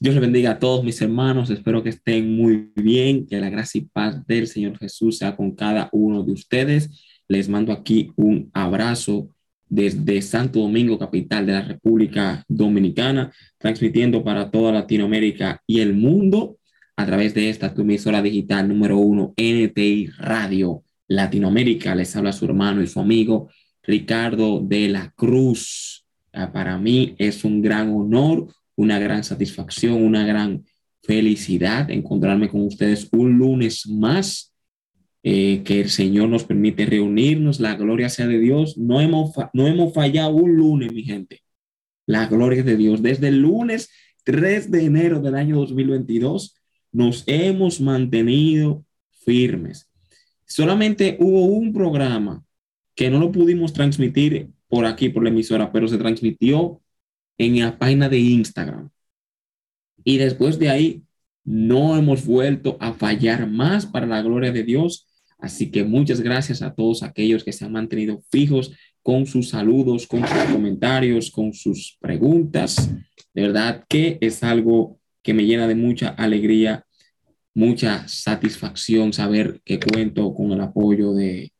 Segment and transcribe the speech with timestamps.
[0.00, 1.50] Dios le bendiga a todos mis hermanos.
[1.50, 5.56] Espero que estén muy bien, que la gracia y paz del Señor Jesús sea con
[5.56, 7.04] cada uno de ustedes.
[7.26, 9.28] Les mando aquí un abrazo
[9.68, 16.58] desde Santo Domingo, capital de la República Dominicana, transmitiendo para toda Latinoamérica y el mundo
[16.94, 21.96] a través de esta tu emisora digital número uno, NTI Radio Latinoamérica.
[21.96, 23.50] Les habla su hermano y su amigo
[23.82, 26.06] Ricardo de la Cruz.
[26.32, 28.46] Ah, para mí es un gran honor
[28.78, 30.64] una gran satisfacción, una gran
[31.02, 34.54] felicidad encontrarme con ustedes un lunes más.
[35.24, 38.78] Eh, que el Señor nos permite reunirnos, la gloria sea de Dios.
[38.78, 41.42] No hemos, no hemos fallado un lunes, mi gente.
[42.06, 43.02] La gloria de Dios.
[43.02, 43.90] Desde el lunes
[44.24, 46.54] 3 de enero del año 2022
[46.92, 48.84] nos hemos mantenido
[49.24, 49.90] firmes.
[50.46, 52.44] Solamente hubo un programa
[52.94, 56.80] que no lo pudimos transmitir por aquí, por la emisora, pero se transmitió
[57.38, 58.90] en la página de Instagram.
[60.04, 61.02] Y después de ahí,
[61.44, 65.06] no hemos vuelto a fallar más para la gloria de Dios.
[65.38, 68.72] Así que muchas gracias a todos aquellos que se han mantenido fijos
[69.02, 72.90] con sus saludos, con sus comentarios, con sus preguntas.
[73.32, 76.84] De verdad que es algo que me llena de mucha alegría,
[77.54, 81.52] mucha satisfacción saber que cuento con el apoyo de,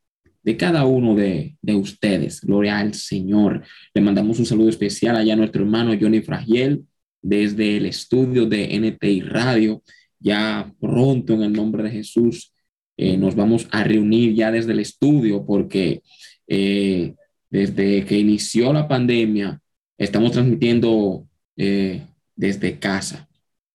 [0.48, 2.40] de cada uno de, ustedes.
[2.40, 3.64] Gloria al Señor.
[3.92, 6.86] Le mandamos un saludo especial allá a nuestro hermano Johnny Fragiel
[7.20, 9.82] desde el estudio de NTI Radio.
[10.18, 12.54] Ya pronto, en el nombre de Jesús,
[12.96, 16.00] eh, nos vamos a reunir ya desde el estudio porque
[16.46, 17.14] eh,
[17.50, 19.60] desde que inició la pandemia
[19.98, 21.26] estamos transmitiendo
[21.58, 22.00] eh,
[22.36, 23.28] desde casa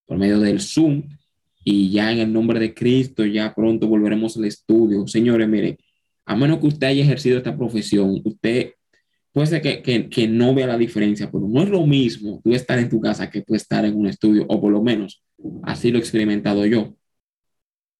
[0.06, 1.04] por medio del Zoom
[1.62, 5.06] y ya en el nombre de Cristo ya pronto volveremos al estudio.
[5.06, 5.78] Señores, miren,
[6.26, 8.72] a menos que usted haya ejercido esta profesión, usted
[9.32, 12.88] puede ser que, no vea la diferencia, pero no es lo mismo tú estar en
[12.88, 15.22] tu casa que tú estar en un estudio, o por lo menos
[15.64, 16.96] así lo he experimentado yo.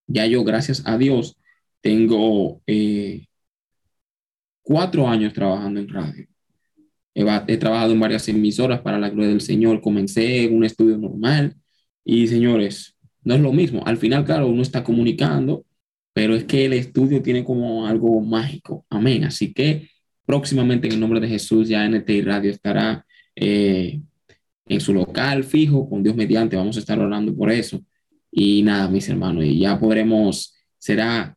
[0.06, 1.36] Ya yo, gracias a Dios,
[1.80, 3.26] tengo eh,
[4.62, 6.26] cuatro años trabajando en radio.
[7.14, 9.80] He, he, trabajado en varias emisoras para la gloria del Señor.
[9.80, 11.56] Comencé en un estudio normal
[12.04, 13.82] y señores, no es lo mismo.
[13.86, 15.64] Al final, claro, uno está comunicando
[16.14, 18.86] pero es que el estudio tiene como algo mágico.
[18.88, 19.24] Amén.
[19.24, 19.90] Así que
[20.24, 23.04] próximamente en el nombre de Jesús ya NTI Radio estará
[23.36, 24.00] eh,
[24.66, 27.82] en su local fijo, con Dios mediante, vamos a estar orando por eso.
[28.30, 31.36] Y nada, mis hermanos, y ya podremos, será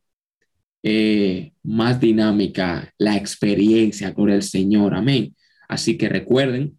[0.82, 5.34] eh, más dinámica la experiencia, con el Señor, amén.
[5.68, 6.78] Así que recuerden,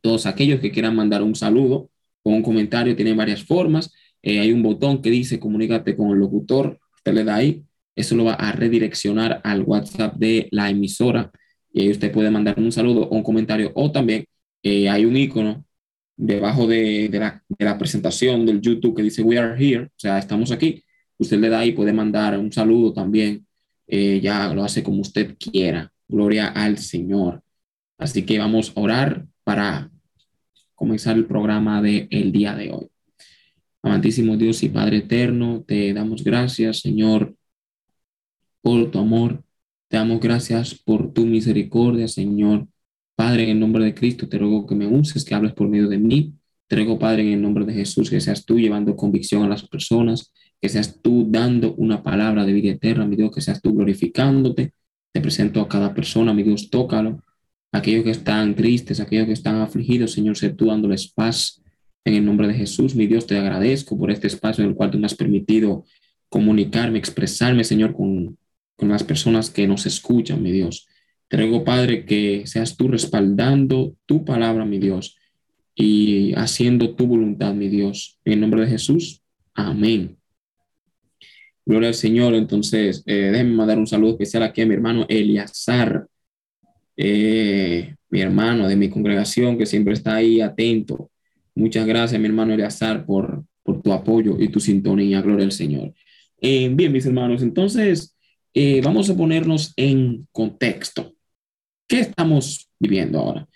[0.00, 1.90] todos aquellos que quieran mandar un saludo
[2.22, 3.92] o un comentario, tienen varias formas.
[4.22, 7.64] Eh, hay un botón que dice comunícate con el locutor Usted le da ahí,
[7.96, 11.32] eso lo va a redireccionar al WhatsApp de la emisora
[11.72, 14.26] y ahí usted puede mandar un saludo o un comentario o también
[14.62, 15.64] eh, hay un icono
[16.16, 17.08] debajo de,
[17.58, 20.84] la, presentación del YouTube que dice We are here, o sea, estamos aquí.
[21.18, 23.46] Usted le da ahí, puede mandar un saludo también.
[23.86, 25.90] Eh, ya lo hace como usted quiera.
[26.08, 27.42] Gloria al Señor.
[27.98, 29.90] Así que vamos a orar para
[30.74, 32.90] comenzar el programa del el día de hoy.
[33.82, 37.34] Amantísimo Dios y Padre eterno, te damos gracias, Señor,
[38.60, 39.42] por tu amor.
[39.88, 42.68] Te damos gracias por tu misericordia, Señor.
[43.16, 45.88] Padre, en el nombre de Cristo, te ruego que me uses, que hables por medio
[45.88, 46.34] de mí.
[46.66, 49.66] Te ruego, Padre, en el nombre de Jesús, que seas tú llevando convicción a las
[49.66, 53.74] personas, que seas tú dando una palabra de vida eterna, mi Dios, que seas tú
[53.74, 54.74] glorificándote.
[55.12, 57.22] Te presento a cada persona, mi Dios, tócalo.
[57.72, 61.62] Aquellos que están tristes, aquellos que están afligidos, Señor, sé tú dándoles paz,
[62.04, 64.90] en el nombre de Jesús, mi Dios, te agradezco por este espacio en el cual
[64.90, 65.84] tú me has permitido
[66.28, 68.38] comunicarme, expresarme, Señor, con,
[68.76, 70.86] con las personas que nos escuchan, mi Dios.
[71.28, 75.16] Te ruego, Padre, que seas tú respaldando tu palabra, mi Dios,
[75.74, 78.18] y haciendo tu voluntad, mi Dios.
[78.24, 79.22] En el nombre de Jesús,
[79.54, 80.16] amén.
[81.64, 82.34] Gloria al Señor.
[82.34, 86.06] Entonces, eh, déjenme mandar un saludo especial aquí a mi hermano Eliazar,
[86.96, 91.10] eh, mi hermano de mi congregación, que siempre está ahí atento
[91.60, 95.20] Muchas gracias, mi hermano Eleazar, por, por tu apoyo y tu sintonía.
[95.20, 95.92] Gloria al Señor.
[96.40, 98.16] Eh, bien, mis hermanos, entonces
[98.54, 101.12] eh, vamos a ponernos en contexto.
[101.86, 103.46] ¿Qué estamos viviendo ahora?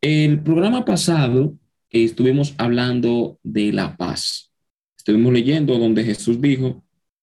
[0.00, 1.56] El programa pasado
[1.88, 4.52] estuvimos hablando de la paz.
[4.98, 6.82] Estuvimos leyendo donde Jesús dijo,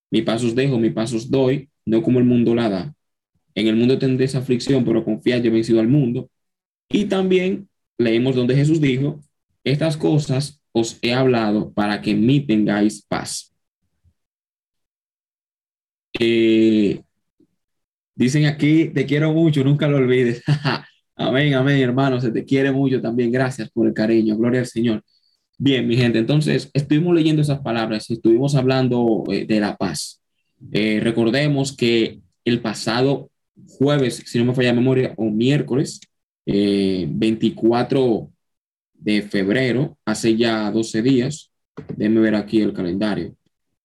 [0.09, 2.95] mi pasos dejo, mi pasos doy, no como el mundo la da.
[3.55, 6.29] En el mundo tendréis aflicción, pero confiad, yo he vencido al mundo.
[6.89, 7.67] Y también
[7.97, 9.19] leemos donde Jesús dijo,
[9.63, 13.53] estas cosas os he hablado para que en mí tengáis paz.
[16.19, 17.01] Eh,
[18.15, 20.43] dicen aquí, te quiero mucho, nunca lo olvides.
[21.15, 23.31] amén, amén, hermano, se te quiere mucho también.
[23.31, 25.03] Gracias por el cariño, gloria al Señor.
[25.57, 30.21] Bien, mi gente, entonces estuvimos leyendo esas palabras, estuvimos hablando eh, de la paz.
[30.71, 33.29] Eh, recordemos que el pasado
[33.67, 35.99] jueves, si no me falla la memoria, o miércoles,
[36.45, 38.27] 24 eh,
[38.99, 41.51] de febrero, hace ya 12 días,
[41.95, 43.35] déjenme ver aquí el calendario.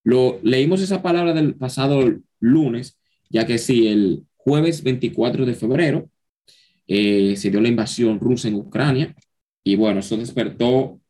[0.03, 2.03] Lo, leímos esa palabra del pasado
[2.41, 2.99] lunes,
[3.31, 6.11] ya que sí, el jueves 24 de febrero
[6.87, 9.15] se dio la invasión rusa en Ucrania
[9.63, 11.01] y bueno, eso despertó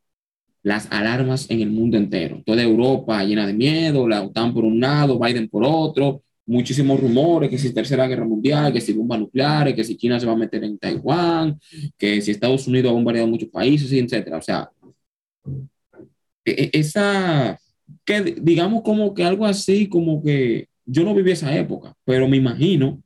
[0.63, 2.43] las alarmas en el mundo entero.
[2.47, 7.51] Toda Europa llena de miedo, la OTAN por un lado, Biden por otro, muchísimos rumores
[7.51, 10.37] que si tercera guerra mundial, que si bombas nucleares, que si China se va a
[10.37, 11.59] meter en Taiwán,
[11.99, 14.39] que si Estados Unidos ha bombardeado muchos países, etcétera.
[14.39, 14.71] O sea,
[16.45, 17.59] e, e, esa,
[18.05, 22.37] que digamos como que algo así, como que yo no viví esa época, pero me
[22.37, 23.03] imagino,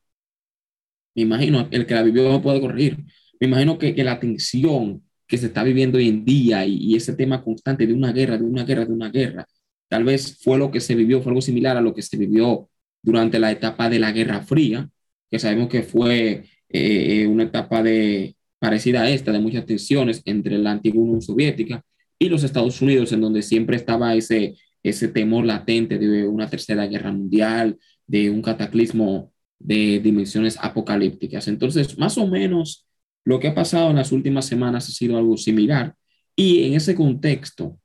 [1.15, 2.99] me imagino, el que la vivió no puede corregir,
[3.41, 7.13] me imagino que, que la tensión que se está viviendo hoy en día y, ese
[7.15, 9.47] tema constante de una guerra, de una guerra, de una guerra.
[9.89, 12.69] Tal vez fue lo que se vivió, fue algo similar a lo que se vivió
[13.03, 14.89] durante la etapa de la Guerra Fría,
[15.31, 20.59] que sabemos que fue eh, una etapa de, parecida a esta, de muchas tensiones entre
[20.59, 21.83] la antigua Unión Soviética
[22.19, 26.87] y los Estados Unidos, en donde siempre estaba ese, ese temor latente de una tercera
[26.87, 31.49] guerra mundial, de un cataclismo de dimensiones apocalípticas.
[31.49, 32.87] Entonces, más o menos
[33.25, 35.95] lo que ha pasado en las últimas semanas ha sido algo similar
[36.35, 37.79] y en ese contexto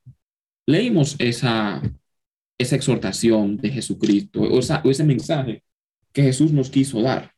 [0.66, 1.82] leímos esa,
[2.58, 5.62] esa exhortación de Jesucristo o, o ese mensaje
[6.12, 7.32] que Jesús nos quiso dar.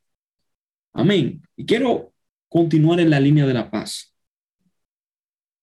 [0.92, 1.42] Amén.
[1.56, 2.12] Y quiero
[2.48, 4.14] continuar en la línea de la paz.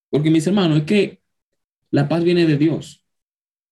[0.09, 1.21] Porque mis hermanos, es que
[1.89, 3.03] la paz viene de Dios.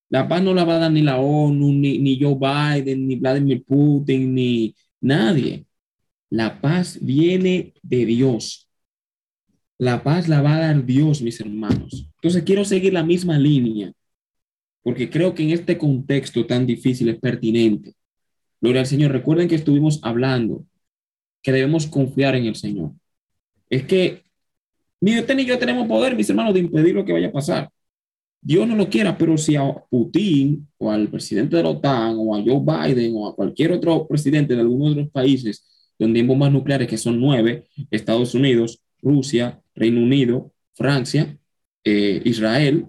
[0.10, 3.16] La paz no la va a dar ni la ONU, ni, ni Joe Biden, ni
[3.16, 5.66] Vladimir Putin, ni nadie.
[6.30, 8.69] La paz viene de Dios.
[9.78, 12.10] La paz la va a dar Dios, mis hermanos.
[12.16, 13.94] Entonces quiero seguir la misma línea,
[14.83, 17.94] porque creo que en este contexto tan difícil es pertinente.
[18.60, 19.12] Gloria al Señor.
[19.12, 20.66] Recuerden que estuvimos hablando
[21.42, 22.92] que debemos confiar en el Señor.
[23.69, 24.24] Es que
[25.00, 27.69] ni usted ni yo tenemos poder, mis hermanos, de impedir lo que vaya a pasar.
[28.42, 32.36] Dios no lo quiera, pero si a Putin o al presidente de la OTAN o
[32.36, 35.68] a Joe Biden o a cualquier otro presidente de alguno de los países
[35.98, 41.38] donde hay bombas nucleares, que son nueve, Estados Unidos, Rusia, Reino Unido, Francia,
[41.83, 42.88] eh, Israel,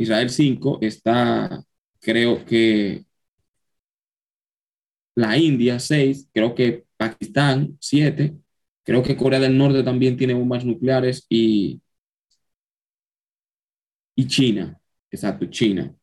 [0.00, 1.62] Israel 5, está,
[2.00, 3.04] creo que
[5.14, 8.34] la India 6, creo que Pakistán 7,
[8.84, 11.80] creo que Corea del Norte también tiene bombas nucleares y,
[14.14, 14.78] y China,
[15.10, 15.94] exacto, China.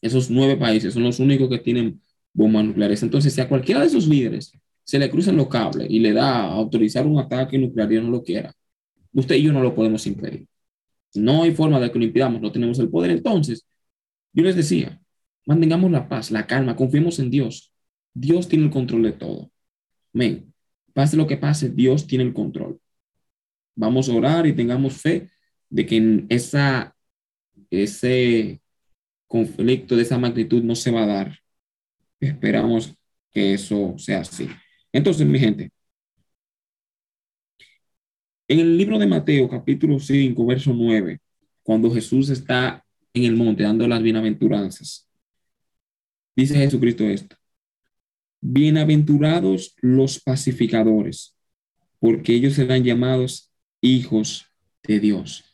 [0.00, 2.00] Esos nueve países son los únicos que tienen
[2.32, 3.02] bombas nucleares.
[3.02, 4.52] Entonces, si a cualquiera de esos líderes
[4.84, 8.22] se le cruzan los cables y le da autorizar un ataque nuclear y no lo
[8.22, 8.52] quiera,
[9.12, 10.46] usted y yo no lo podemos impedir.
[11.14, 13.10] No hay forma de que lo impidamos, no tenemos el poder.
[13.10, 13.66] Entonces,
[14.32, 15.00] yo les decía,
[15.46, 17.72] mantengamos la paz, la calma, confiemos en Dios.
[18.14, 19.50] Dios tiene el control de todo.
[20.14, 20.52] Amén.
[20.94, 22.80] Pase lo que pase, Dios tiene el control.
[23.74, 25.30] Vamos a orar y tengamos fe
[25.70, 26.94] de que en esa,
[27.70, 28.60] ese
[29.26, 31.42] conflicto de esa magnitud no se va a dar
[32.22, 32.94] Esperamos
[33.32, 34.48] que eso sea así.
[34.92, 35.72] Entonces, mi gente,
[38.48, 41.20] en el libro de Mateo, capítulo 5, verso 9,
[41.62, 45.08] cuando Jesús está en el monte dando las bienaventuranzas,
[46.34, 47.36] dice Jesucristo esto.
[48.40, 51.36] Bienaventurados los pacificadores,
[52.00, 54.46] porque ellos serán llamados hijos
[54.82, 55.44] de Dios.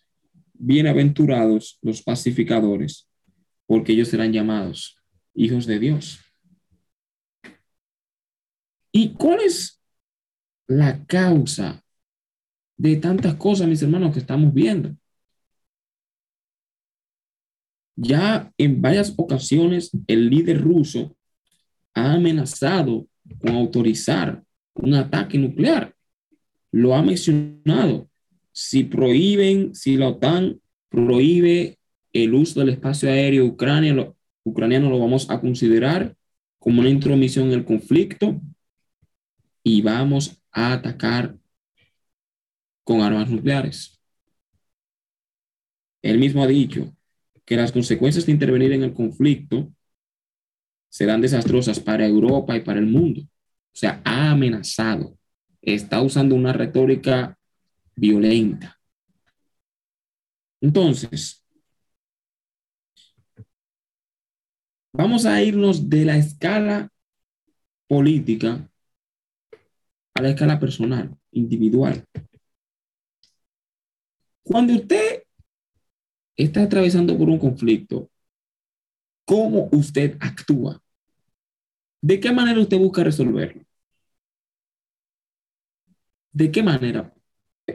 [0.55, 3.09] Bienaventurados los pacificadores,
[3.67, 4.97] porque ellos serán llamados
[5.35, 6.21] hijos de Dios.
[8.91, 9.83] ¿Y cuál es
[10.67, 11.85] la causa
[12.79, 14.97] de tantas cosas, mis hermanos, que estamos viendo?
[17.97, 21.17] Ya en varias ocasiones el líder ruso
[21.95, 23.09] ha amenazado
[23.41, 24.43] con autorizar
[24.75, 25.95] un ataque nuclear.
[26.71, 28.09] Lo ha mencionado.
[28.53, 31.79] Si prohíben, si la OTAN prohíbe
[32.13, 36.17] el uso del espacio aéreo ucraniano, ucraniano lo vamos a considerar
[36.59, 38.41] como una intromisión en el conflicto
[39.65, 41.37] y vamos a atacar
[42.89, 44.01] con armas nucleares.
[46.01, 46.97] Él mismo ha dicho
[47.45, 49.71] que las consecuencias de intervenir en el conflicto
[50.89, 53.21] serán desastrosas para Europa y para el mundo.
[53.21, 55.19] O sea, ha amenazado,
[55.61, 57.39] está usando una retórica
[57.95, 58.81] violenta.
[60.63, 61.45] Entonces,
[64.95, 66.91] vamos a irnos de la escala
[67.87, 68.67] política
[70.15, 72.03] a la escala personal, individual.
[74.49, 75.25] Cuando usted
[76.35, 78.09] está atravesando por un conflicto,
[79.27, 80.83] ¿cómo usted actúa?
[82.01, 83.63] ¿De qué manera usted busca resolverlo?
[86.33, 87.13] ¿De qué manera?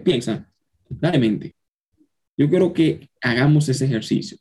[0.03, 0.51] Piensa,
[0.99, 1.53] claramente.
[2.35, 4.39] Yo quiero que hagamos ese ejercicio.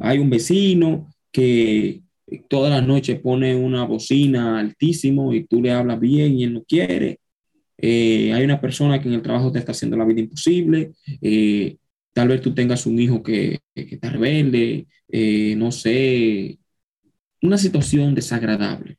[0.00, 2.02] Hay un vecino que
[2.48, 6.64] toda la noche pone una bocina altísimo y tú le hablas bien y él no
[6.64, 7.20] quiere.
[7.78, 10.92] Eh, hay una persona que en el trabajo te está haciendo la vida imposible.
[11.22, 11.78] Eh,
[12.12, 16.58] tal vez tú tengas un hijo que, que está rebelde, eh, no sé,
[17.42, 18.98] una situación desagradable.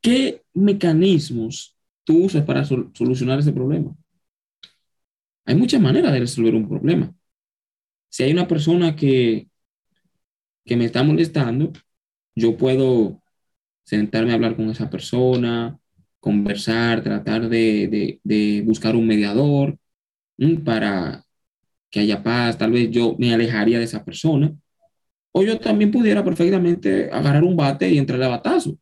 [0.00, 3.94] ¿Qué mecanismos tú usas para solucionar ese problema?
[5.44, 7.14] Hay muchas maneras de resolver un problema.
[8.08, 9.48] Si hay una persona que,
[10.64, 11.72] que me está molestando,
[12.34, 13.21] yo puedo
[13.84, 15.78] sentarme a hablar con esa persona,
[16.20, 19.78] conversar, tratar de, de, buscar un mediador
[20.64, 21.24] para
[21.90, 22.58] que haya paz.
[22.58, 24.54] Tal vez yo me alejaría de esa persona.
[25.32, 28.78] O yo también pudiera perfectamente agarrar un bate y entrarle a batazo.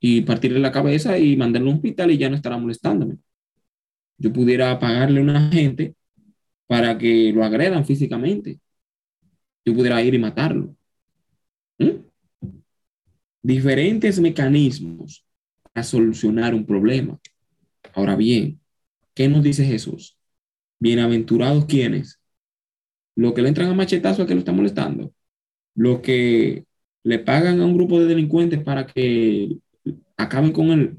[0.00, 3.16] Y partirle la cabeza y mandarlo a un hospital y ya no estará molestándome.
[4.18, 5.94] Yo pudiera pagarle a una gente
[6.66, 8.60] para que lo agredan físicamente.
[9.64, 10.74] Yo pudiera ir y matarlo.
[11.78, 12.13] ¿Mm?
[13.44, 15.22] Diferentes mecanismos
[15.62, 17.20] para solucionar un problema.
[17.92, 18.58] Ahora bien,
[19.12, 20.16] ¿qué nos dice Jesús?
[20.80, 22.18] Bienaventurados quienes,
[23.14, 25.12] los que le entran a machetazo a que lo está molestando,
[25.74, 26.64] los que
[27.02, 29.58] le pagan a un grupo de delincuentes para que
[30.16, 30.96] acaben con él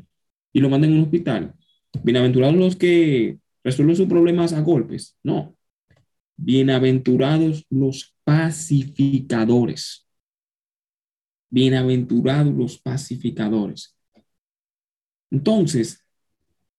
[0.54, 1.56] y lo manden a un hospital.
[2.04, 5.18] Bienaventurados los que resuelven sus problemas a golpes.
[5.24, 5.58] No.
[6.38, 10.05] Bienaventurados los pacificadores.
[11.56, 13.96] Bienaventurados los pacificadores.
[15.32, 16.06] Entonces,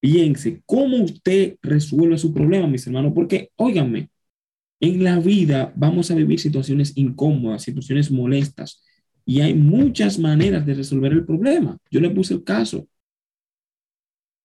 [0.01, 4.11] piense cómo usted resuelve su problema, mis hermanos, porque, óiganme,
[4.79, 8.85] en la vida vamos a vivir situaciones incómodas, situaciones molestas,
[9.25, 11.79] y hay muchas maneras de resolver el problema.
[11.91, 12.87] Yo le puse el caso.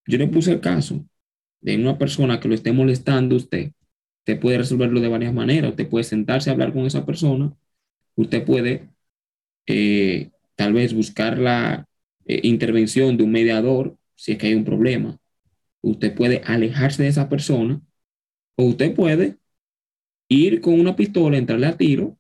[0.08, 1.06] Yo le puse el caso
[1.60, 3.74] de una persona que lo esté molestando usted.
[4.20, 5.72] Usted puede resolverlo de varias maneras.
[5.72, 7.54] Usted puede sentarse a hablar con esa persona.
[8.16, 8.92] Usted puede
[9.68, 11.88] eh, tal vez buscar la
[12.26, 15.18] eh, intervención de un mediador si es que hay un problema.
[15.82, 17.82] Usted puede alejarse de esa persona
[18.56, 19.38] o usted puede
[20.30, 22.18] ir con una pistola, entrarle a tiro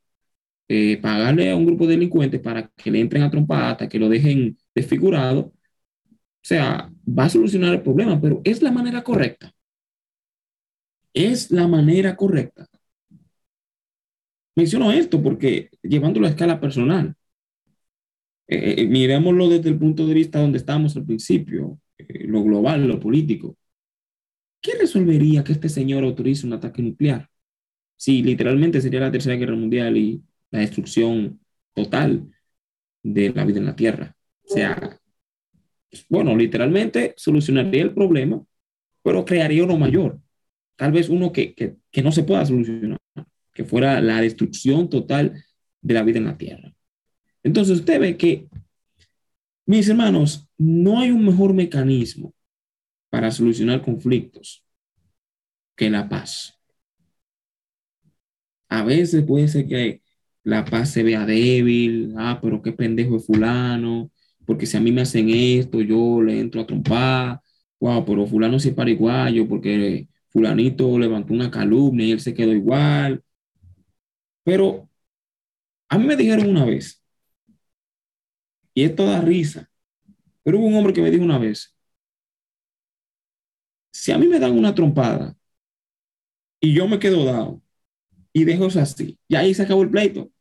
[0.73, 4.07] eh, pagarle a un grupo de delincuentes para que le entren a trompata, que lo
[4.07, 5.53] dejen desfigurado, o
[6.41, 9.53] sea, va a solucionar el problema, pero es la manera correcta.
[11.13, 12.67] Es la manera correcta.
[14.55, 17.15] Menciono esto porque llevándolo a escala personal,
[18.47, 22.99] eh, eh, miremoslo desde el punto de vista donde estábamos al principio, lo global, lo
[22.99, 23.57] político.
[24.61, 27.29] ¿Qué resolvería que este señor autorice un ataque nuclear?
[27.95, 30.21] Si literalmente sería la Tercera Guerra Mundial y
[30.51, 31.39] la destrucción
[31.73, 32.27] total
[33.03, 34.15] de la vida en la Tierra.
[34.43, 34.99] O sea,
[36.09, 38.43] bueno, literalmente solucionaría el problema,
[39.03, 40.19] pero crearía uno mayor.
[40.75, 42.99] Tal vez uno que, que, que no se pueda solucionar,
[43.53, 45.43] que fuera la destrucción total
[45.81, 46.73] de la vida en la Tierra.
[47.43, 48.47] Entonces usted ve que,
[49.65, 52.33] mis hermanos, no hay un mejor mecanismo
[53.09, 54.63] para solucionar conflictos
[55.75, 56.57] que la paz.
[58.69, 60.01] A veces puede ser que
[60.43, 64.11] la paz se vea débil, ah, pero qué pendejo es fulano,
[64.45, 67.41] porque si a mí me hacen esto, yo le entro a trompar,
[67.79, 72.53] wow, pero fulano sí es pariguayo, porque fulanito levantó una calumnia y él se quedó
[72.53, 73.23] igual.
[74.43, 74.87] Pero
[75.89, 77.00] a mí me dijeron una vez,
[78.73, 79.69] y esto da risa,
[80.43, 81.75] pero hubo un hombre que me dijo una vez,
[83.91, 85.35] si a mí me dan una trompada
[86.59, 87.61] y yo me quedo dado,
[88.33, 89.17] y dejo eso así.
[89.27, 90.31] Y ahí se acabó el pleito.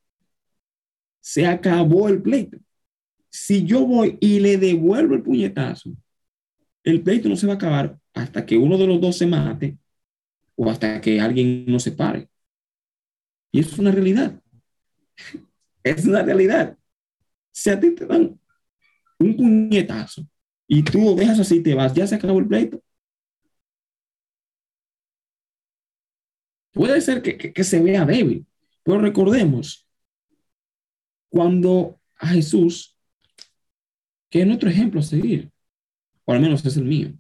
[1.20, 2.58] Se acabó el pleito.
[3.28, 5.90] Si yo voy y le devuelvo el puñetazo,
[6.84, 9.78] el pleito no se va a acabar hasta que uno de los dos se mate
[10.56, 12.28] o hasta que alguien no se pare.
[13.52, 14.40] Y es una realidad.
[15.82, 16.76] Es una realidad.
[17.52, 18.38] Si a ti te dan
[19.18, 20.26] un puñetazo
[20.66, 22.82] y tú lo dejas así, te vas, ya se acabó el pleito.
[26.72, 28.46] Puede ser que, se vea débil,
[28.82, 29.86] pero recordemos,
[31.28, 32.96] cuando a Jesús,
[34.28, 35.50] que es nuestro ejemplo a seguir,
[36.24, 37.12] o al menos es el mío,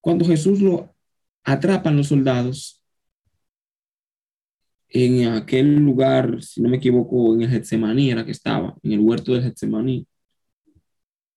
[0.00, 0.94] cuando Jesús lo
[1.44, 2.81] atrapan los soldados
[4.92, 9.00] en aquel lugar, si no me equivoco, en el Getsemaní era que estaba, en el
[9.00, 10.06] huerto del Getsemaní.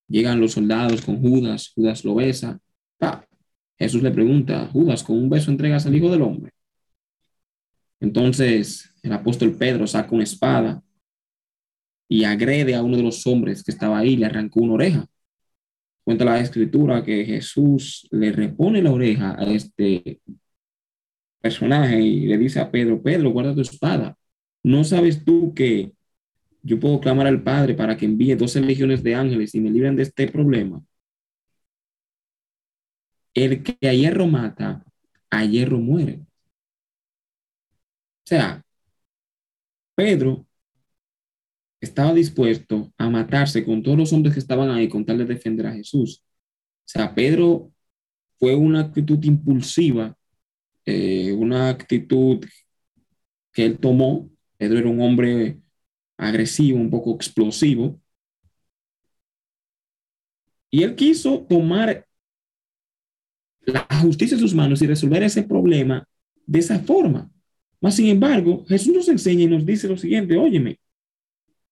[0.08, 2.60] Llegan los soldados con Judas, Judas lo besa,
[3.78, 6.52] Jesús le pregunta, Judas, ¿con un beso entregas al Hijo del Hombre?
[8.00, 10.82] Entonces el apóstol Pedro saca una espada
[12.08, 15.06] y agrede a uno de los hombres que estaba ahí, le arrancó una oreja.
[16.04, 20.22] Cuenta la escritura que Jesús le repone la oreja a este
[21.42, 24.18] personaje y le dice a Pedro, Pedro, guarda tu espada.
[24.64, 25.94] ¿No sabes tú que
[26.64, 29.96] yo puedo clamar al Padre para que envíe 12 legiones de ángeles y me libren
[29.96, 30.84] de este problema?
[33.34, 34.84] El que a hierro mata,
[35.30, 36.22] a hierro muere.
[38.26, 38.64] O sea,
[39.96, 40.46] Pedro
[41.80, 45.68] estaba dispuesto a matarse con todos los hombres que estaban ahí con tal de defender
[45.68, 46.24] a Jesús.
[46.24, 47.72] O sea, Pedro
[48.40, 50.18] fue una actitud impulsiva,
[50.86, 52.46] eh, una actitud
[53.52, 54.30] que él tomó.
[54.58, 55.60] Pedro era un hombre
[56.18, 58.00] agresivo, un poco explosivo.
[60.70, 62.06] Y él quiso tomar
[63.62, 66.08] la justicia en sus manos y resolver ese problema
[66.46, 67.30] de esa forma.
[67.82, 70.80] Más sin embargo, Jesús nos enseña y nos dice lo siguiente, óyeme,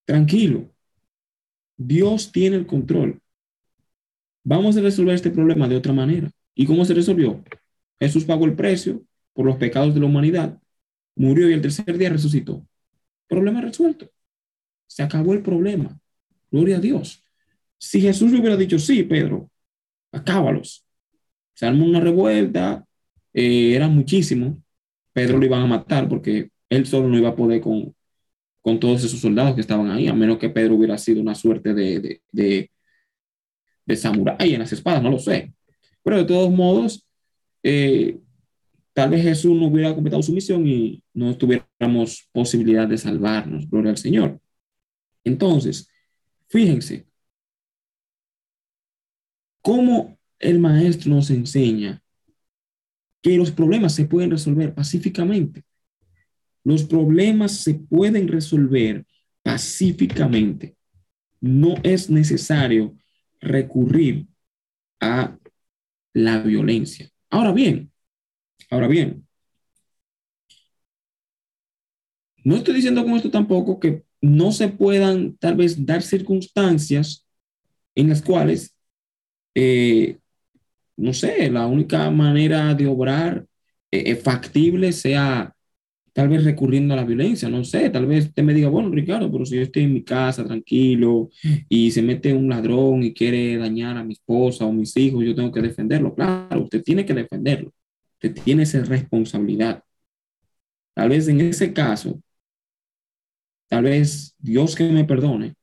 [0.05, 0.69] tranquilo,
[1.77, 3.21] Dios tiene el control.
[4.43, 6.29] Vamos a resolver este problema de otra manera.
[6.55, 7.43] ¿Y cómo se resolvió?
[8.03, 9.01] Jesús pagó el precio
[9.33, 10.59] por los pecados de la humanidad,
[11.15, 12.65] murió y el tercer día resucitó.
[13.27, 14.11] Problema resuelto.
[14.87, 15.97] Se acabó el problema.
[16.51, 17.23] Gloria a Dios.
[17.77, 19.49] Si Jesús le hubiera dicho, sí, Pedro,
[20.11, 20.85] acábalos.
[21.53, 22.85] Se armó una revuelta,
[23.33, 24.57] eh, eran muchísimos.
[25.13, 27.95] Pedro lo iban a matar porque él solo no iba a poder con,
[28.61, 31.73] con todos esos soldados que estaban ahí, a menos que Pedro hubiera sido una suerte
[31.73, 32.71] de, de, de,
[33.85, 35.53] de samurái en las espadas, no lo sé.
[36.03, 37.07] Pero de todos modos,
[37.63, 38.19] eh,
[38.93, 43.91] tal vez Jesús no hubiera completado su misión y no tuviéramos posibilidad de salvarnos, gloria
[43.91, 44.39] al Señor.
[45.23, 45.87] Entonces,
[46.49, 47.07] fíjense
[49.61, 52.03] cómo el maestro nos enseña
[53.21, 55.63] que los problemas se pueden resolver pacíficamente.
[56.65, 59.05] Los problemas se pueden resolver
[59.41, 60.75] pacíficamente.
[61.39, 62.95] No es necesario
[63.39, 64.27] recurrir
[64.99, 65.37] a
[66.13, 67.12] la violencia.
[67.33, 67.91] Ahora bien,
[68.71, 69.27] ahora bien,
[72.43, 77.25] no estoy diciendo con esto tampoco que no se puedan tal vez dar circunstancias
[77.95, 78.75] en las cuales,
[79.55, 80.19] eh,
[80.97, 83.45] no sé, la única manera de obrar
[83.91, 85.55] eh, factible sea
[86.13, 89.31] tal vez recurriendo a la violencia, no sé, tal vez usted me diga, bueno, Ricardo,
[89.31, 91.29] pero si yo estoy en mi casa tranquilo
[91.67, 95.35] y se mete un ladrón y quiere dañar a mi esposa o mis hijos, yo
[95.35, 96.13] tengo que defenderlo.
[96.13, 97.73] Claro, usted tiene que defenderlo,
[98.13, 99.83] usted tiene esa responsabilidad.
[100.93, 102.21] Tal vez en ese caso,
[103.67, 105.55] tal vez Dios que me perdone,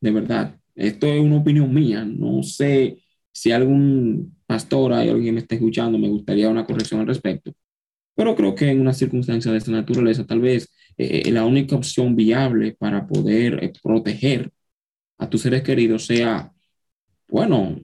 [0.00, 2.98] de verdad, esto es una opinión mía, no sé
[3.32, 7.54] si algún pastor, hay alguien me está escuchando, me gustaría una corrección al respecto
[8.14, 11.76] pero creo que en una circunstancia de esta naturaleza, tal vez eh, eh, la única
[11.76, 14.52] opción viable para poder eh, proteger
[15.18, 16.52] a tus seres queridos sea,
[17.28, 17.80] bueno,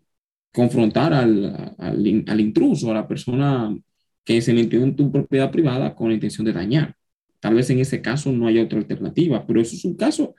[0.52, 3.76] confrontar al, al, al, intruso, a la persona
[4.24, 6.96] que se metió en tu propiedad privada con la intención de dañar.
[7.40, 10.34] Tal vez en ese caso no haya otra alternativa, pero eso es un caso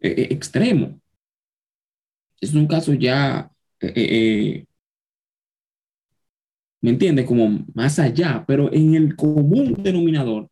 [0.00, 1.00] extremo.
[2.40, 3.50] Es un caso ya
[6.80, 7.24] ¿me entiende?
[7.24, 10.48] Como más allá, pero en el común denominador,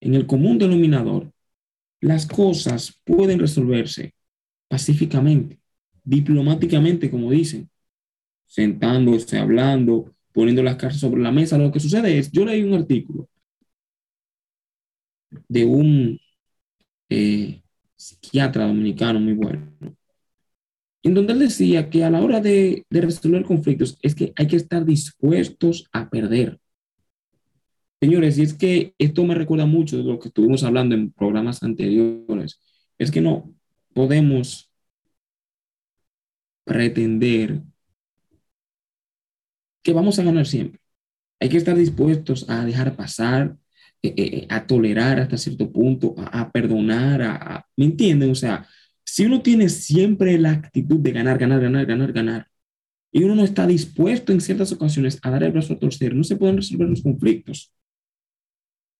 [0.00, 1.30] en el común denominador,
[2.00, 4.14] las cosas pueden resolverse
[4.68, 5.58] pacíficamente,
[6.04, 7.68] diplomáticamente, como dicen,
[8.46, 11.58] sentándose, hablando, poniendo las cartas sobre la mesa.
[11.58, 13.28] Lo que sucede es, yo leí un artículo
[15.48, 16.18] de un
[17.08, 17.62] eh,
[17.96, 19.72] psiquiatra dominicano muy bueno,
[21.08, 24.56] en donde él decía que a la hora de, resolver conflictos es que hay que
[24.56, 26.60] estar dispuestos a perder.
[27.98, 31.62] Señores, y es que esto me recuerda mucho de lo que estuvimos hablando en programas
[31.62, 32.60] anteriores,
[32.98, 33.50] es que no
[33.94, 34.70] podemos
[36.64, 37.62] pretender
[39.82, 40.78] que vamos a ganar siempre.
[41.40, 43.56] Hay que estar dispuestos a dejar pasar,
[44.02, 48.30] eh, eh, a tolerar hasta cierto punto, a, perdonar, a, ¿me entienden?
[48.30, 48.68] O sea,
[49.08, 52.46] si uno tiene siempre la actitud de ganar, ganar, ganar, ganar, ganar,
[53.10, 56.24] y uno no está dispuesto en ciertas ocasiones a dar el brazo a torcer, no
[56.24, 57.72] se pueden resolver los conflictos.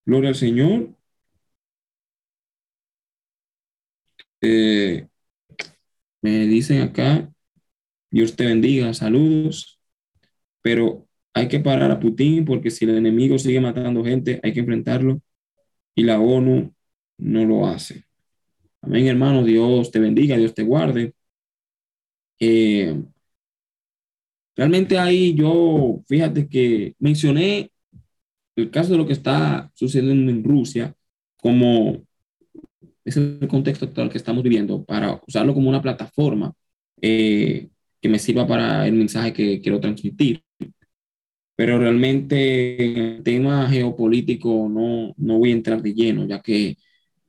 [0.06, 0.94] Gloria al Señor.
[4.40, 5.06] Eh,
[6.22, 7.30] me dicen acá,
[8.10, 9.80] Dios te bendiga, saludos,
[10.62, 14.60] pero hay que parar a Putin porque si el enemigo sigue matando gente, hay que
[14.60, 15.22] enfrentarlo
[15.94, 16.74] y la ONU
[17.18, 18.07] no lo hace.
[18.82, 19.44] Amén, hermano.
[19.44, 21.14] Dios te bendiga, Dios te guarde.
[22.40, 23.02] Eh,
[24.56, 27.70] realmente ahí yo, fíjate que mencioné
[28.56, 30.94] el caso de lo que está sucediendo en Rusia
[31.36, 32.02] como
[33.04, 36.52] es el contexto actual que estamos viviendo para usarlo como una plataforma
[37.00, 37.68] eh,
[38.00, 40.42] que me sirva para el mensaje que quiero transmitir.
[41.56, 46.76] Pero realmente en el tema geopolítico no, no voy a entrar de lleno, ya que,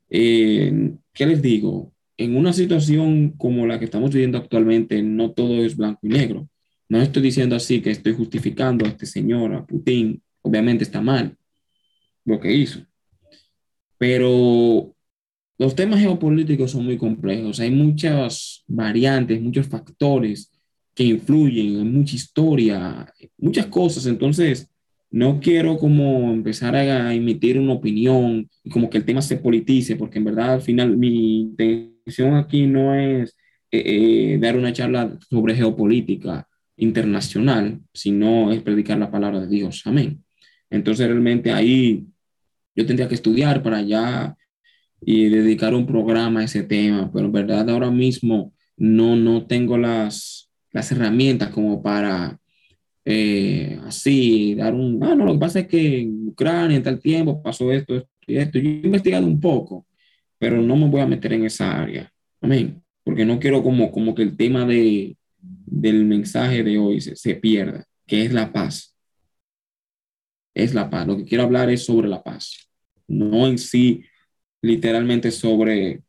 [0.09, 1.91] eh, ¿qué les digo?
[2.15, 6.47] En una situación como la que estamos viviendo actualmente, no todo es blanco y negro.
[6.87, 10.23] No estoy diciendo así que estoy justificando a este señor, a Putin.
[10.41, 11.35] Obviamente está mal
[12.23, 12.79] lo que hizo.
[13.97, 14.95] Pero
[15.57, 17.59] los temas geopolíticos son muy complejos.
[17.59, 20.49] Hay muchas variantes, muchos factores
[20.95, 24.05] que influyen, en mucha historia, muchas cosas.
[24.05, 24.69] Entonces,
[25.11, 29.95] no quiero como empezar a emitir una opinión y como que el tema se politice,
[29.95, 33.35] porque en verdad al final mi intención aquí no es
[33.71, 39.81] eh, eh, dar una charla sobre geopolítica internacional, sino es predicar la palabra de Dios.
[39.85, 40.23] Amén.
[40.69, 42.05] Entonces realmente ahí
[42.75, 44.35] yo tendría que estudiar para ya
[45.01, 49.77] y dedicar un programa a ese tema, pero en verdad ahora mismo no, no tengo
[49.77, 52.39] las, las herramientas como para
[53.11, 56.99] eh, así dar un, ah, no, lo que pasa es que en Ucrania en tal
[56.99, 58.59] tiempo pasó esto, esto y esto.
[58.59, 59.87] Yo he investigado un poco,
[60.37, 62.13] pero no me voy a meter en esa área.
[62.39, 62.83] Amén.
[63.03, 67.33] Porque no quiero como, como que el tema de, del mensaje de hoy se, se
[67.33, 68.95] pierda, que es la paz.
[70.53, 71.07] Es la paz.
[71.07, 72.69] Lo que quiero hablar es sobre la paz.
[73.07, 74.03] No en sí,
[74.61, 76.03] literalmente sobre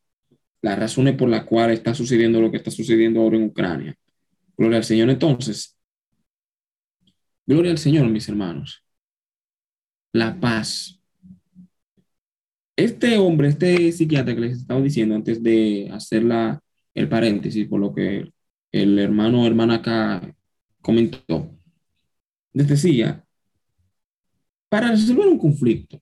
[0.61, 3.97] las razones por las cuales está sucediendo lo que está sucediendo ahora en Ucrania
[4.55, 5.75] Gloria al Señor entonces.
[7.51, 8.81] Gloria al Señor, mis hermanos.
[10.13, 11.01] La paz.
[12.77, 17.81] Este hombre, este psiquiatra que les estaba diciendo antes de hacer la, el paréntesis, por
[17.81, 18.31] lo que
[18.71, 20.33] el hermano o hermana acá
[20.79, 21.53] comentó,
[22.53, 23.25] les decía,
[24.69, 26.01] para resolver un conflicto,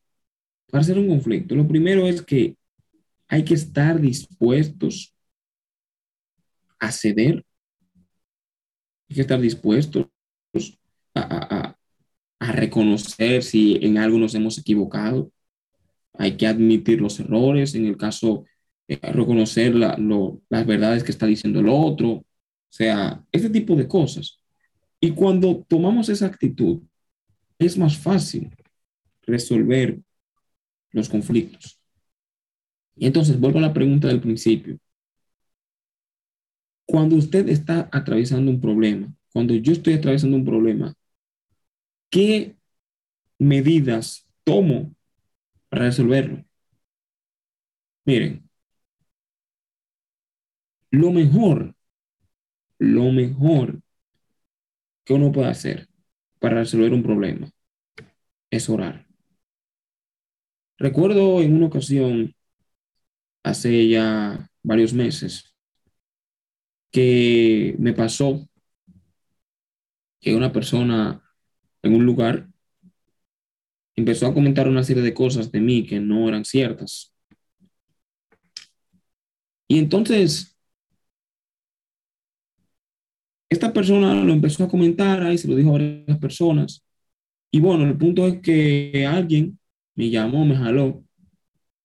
[0.69, 2.57] para hacer un conflicto, lo primero es que
[3.27, 5.15] hay que estar dispuestos
[6.77, 7.43] a ceder
[9.09, 10.05] hay que estar dispuestos
[11.21, 11.75] a,
[12.53, 15.31] reconocer si en algo nos hemos equivocado.
[16.13, 18.45] Hay que admitir los errores, en el caso,
[18.87, 22.25] eh, reconocer las verdades que está diciendo el otro, o
[22.69, 24.39] sea, ese tipo de cosas.
[24.99, 26.81] Y cuando tomamos esa actitud,
[27.57, 28.49] es más fácil
[29.23, 29.99] resolver
[30.91, 31.79] los conflictos.
[32.95, 34.77] Y entonces vuelvo a la pregunta del principio.
[36.85, 40.93] Cuando usted está atravesando un problema, cuando yo estoy atravesando un problema,
[42.09, 42.55] ¿qué
[43.37, 44.95] medidas tomo
[45.69, 46.43] para resolverlo?
[48.05, 48.49] Miren,
[50.91, 51.75] lo mejor,
[52.79, 53.81] lo mejor
[55.03, 55.87] que uno puede hacer
[56.39, 57.51] para resolver un problema
[58.49, 59.07] es orar.
[60.77, 62.33] Recuerdo en una ocasión,
[63.43, 65.53] hace ya varios meses,
[66.91, 68.47] que me pasó
[70.19, 71.28] que una persona
[71.83, 72.47] en un lugar
[73.95, 77.13] empezó a comentar una serie de cosas de mí que no eran ciertas.
[79.67, 80.57] Y entonces,
[83.49, 86.83] esta persona lo empezó a comentar, ahí se lo dijo a varias personas.
[87.51, 89.59] Y bueno, el punto es que alguien
[89.95, 91.03] me llamó, me jaló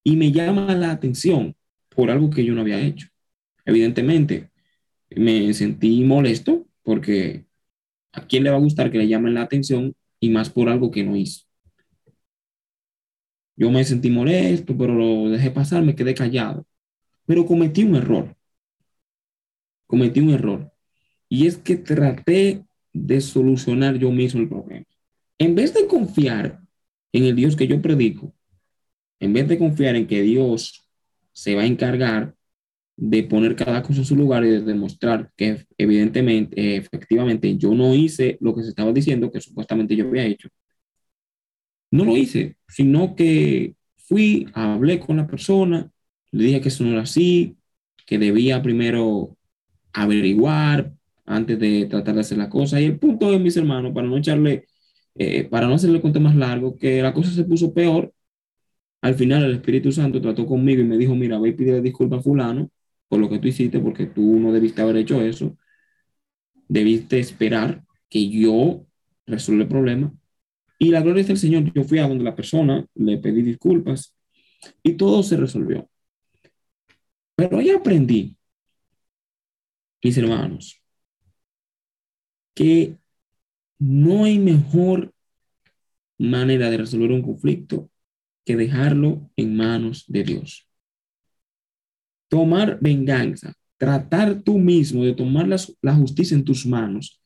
[0.05, 1.57] y me llama la atención
[1.89, 3.09] por algo que yo no había hecho.
[3.65, 4.51] Evidentemente,
[5.11, 7.47] me sentí molesto porque
[8.15, 10.91] a quién le va a gustar que le llamen la atención y más por algo
[10.91, 11.45] que no hizo.
[13.57, 16.67] Yo me sentí molesto, pero lo dejé pasar, me quedé callado.
[17.27, 18.37] Pero cometí un error.
[19.87, 20.73] Cometí un error.
[21.29, 24.87] Y es que traté de solucionar yo mismo el problema.
[25.39, 26.61] En vez de confiar
[27.13, 28.33] en el Dios que yo predico,
[29.21, 30.89] en vez de confiar en que Dios
[31.33, 32.35] se va a encargar
[32.97, 37.95] de poner cada cosa en su lugar y de demostrar que evidentemente, efectivamente, yo no
[37.95, 40.49] hice lo que se estaba diciendo que supuestamente yo había hecho.
[41.91, 45.91] No lo hice, sino que fui, hablé con la persona,
[46.33, 47.57] le dije que eso no era así,
[48.07, 49.37] que debía primero
[49.93, 50.93] averiguar
[51.27, 52.81] antes de tratar de hacer la cosa.
[52.81, 54.67] Y el punto es, mis hermanos, para no echarle,
[55.17, 58.13] eh, para no hacerle cuento más largo, que la cosa se puso peor.
[59.03, 62.21] Al final el Espíritu Santo trató conmigo y me dijo, mira, voy a pedirle disculpas
[62.21, 62.71] a fulano
[63.15, 65.57] por lo que tú hiciste, porque tú no debiste haber hecho eso.
[66.67, 68.85] Debiste esperar que yo
[69.25, 70.13] resuelva el problema.
[70.81, 71.73] Y la gloria es del Señor.
[71.73, 74.17] Yo fui a donde la persona, le pedí disculpas
[74.83, 75.89] y todo se resolvió.
[77.37, 78.37] Pero ahí aprendí,
[80.03, 80.83] mis hermanos,
[82.53, 82.97] que
[83.79, 85.15] no hay mejor
[86.19, 87.89] manera de resolver un conflicto
[88.45, 90.69] que dejarlo en manos de Dios.
[92.29, 97.21] Tomar venganza, tratar tú mismo de tomar la, justicia en tus manos,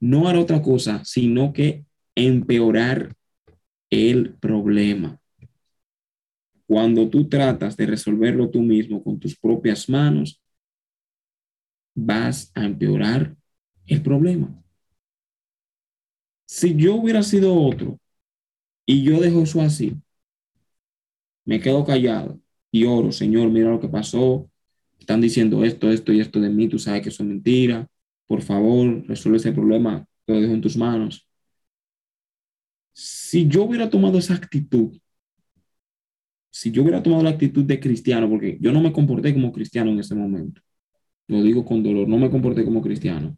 [0.00, 1.84] no hará otra cosa, sino que
[2.14, 3.14] empeorar
[3.90, 5.20] el problema.
[6.66, 10.40] Cuando tú tratas de resolverlo tú mismo con tus propias manos,
[11.94, 13.36] vas a empeorar
[13.86, 14.62] el problema.
[16.46, 17.98] Si yo hubiera sido otro
[18.86, 19.94] y yo dejo eso así,
[21.44, 24.50] me quedo callado y oro, Señor, mira lo que pasó,
[24.98, 27.86] están diciendo esto, esto y esto de mí, tú sabes que eso es mentira,
[28.26, 31.26] por favor, resuelve ese problema, te lo dejo en tus manos.
[32.92, 34.98] Si yo hubiera tomado esa actitud,
[36.50, 39.90] si yo hubiera tomado la actitud de cristiano, porque yo no me comporté como cristiano
[39.90, 40.60] en ese momento,
[41.28, 43.36] lo digo con dolor, no me comporté como cristiano.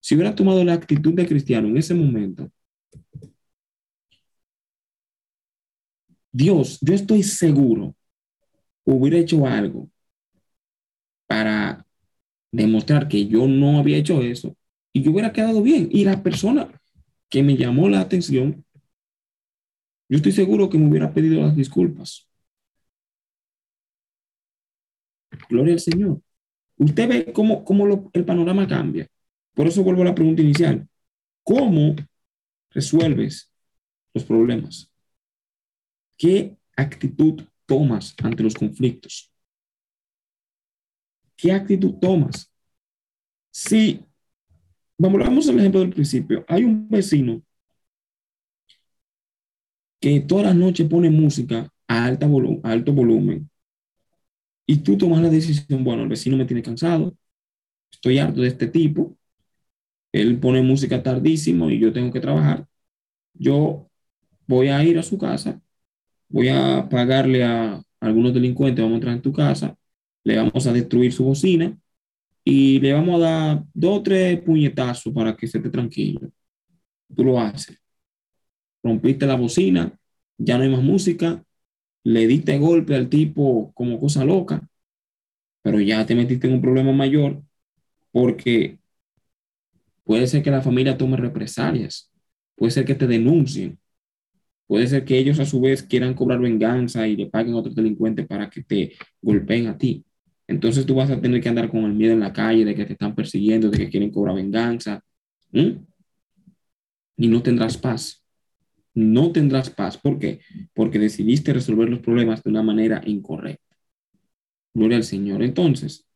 [0.00, 2.50] Si hubiera tomado la actitud de cristiano en ese momento,
[6.32, 7.95] Dios, yo estoy seguro,
[8.94, 9.88] hubiera hecho algo
[11.26, 11.86] para
[12.52, 14.56] demostrar que yo no había hecho eso
[14.92, 15.88] y yo hubiera quedado bien.
[15.90, 16.68] Y la persona
[17.28, 18.64] que me llamó la atención,
[20.08, 22.28] yo estoy seguro que me hubiera pedido las disculpas.
[25.48, 26.20] Gloria al Señor.
[26.78, 29.06] Usted ve cómo, cómo el panorama cambia.
[29.54, 30.86] Por eso vuelvo a la pregunta inicial.
[31.42, 31.94] ¿Cómo
[32.70, 33.50] resuelves
[34.14, 34.90] los problemas?
[36.16, 39.30] ¿Qué actitud tomas ante los conflictos?
[41.36, 42.50] ¿Qué actitud tomas?
[43.50, 44.04] Si,
[44.98, 46.44] vamos, al ejemplo del principio.
[46.48, 47.42] Hay un vecino
[50.00, 53.50] que toda la noche pone música a, alta a alto volumen
[54.66, 57.16] y tú tomas la decisión, bueno, el vecino me tiene cansado,
[57.90, 59.16] estoy harto de este tipo,
[60.12, 62.66] él pone música tardísimo y yo tengo que trabajar,
[63.34, 63.88] yo
[64.46, 65.60] voy a ir a su casa,
[66.28, 69.76] voy a pagarle a algunos delincuentes, vamos a entrar en tu casa,
[70.24, 71.76] le vamos a destruir su bocina
[72.44, 76.30] y le vamos a dar dos o tres puñetazos para que se esté tranquilo.
[77.14, 77.78] Tú lo haces.
[78.82, 79.92] Rompiste la bocina,
[80.38, 81.44] ya no hay más música,
[82.04, 84.68] le diste golpe al tipo como cosa loca,
[85.62, 87.42] pero ya te metiste en un problema mayor
[88.12, 88.78] porque
[90.04, 92.12] puede ser que la familia tome represalias,
[92.54, 93.78] puede ser que te denuncien,
[94.66, 97.72] puede ser que ellos a su vez quieran cobrar venganza y le paguen a otro
[97.72, 100.04] delincuente para que te golpeen a ti.
[100.48, 102.84] Entonces tú vas a tener que andar con el miedo en la calle de que
[102.84, 105.02] te están persiguiendo, de que quieren cobrar venganza.
[105.52, 108.24] Y no tendrás paz.
[108.94, 109.98] No tendrás paz.
[109.98, 110.40] ¿Por qué?
[110.74, 113.76] Porque decidiste resolver los problemas de una manera incorrecta.
[114.72, 115.42] Gloria al Señor.
[115.42, 116.06] Entonces,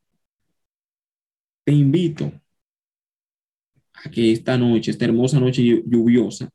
[1.64, 2.32] te invito
[3.94, 6.50] a que esta noche, esta hermosa noche lluviosa,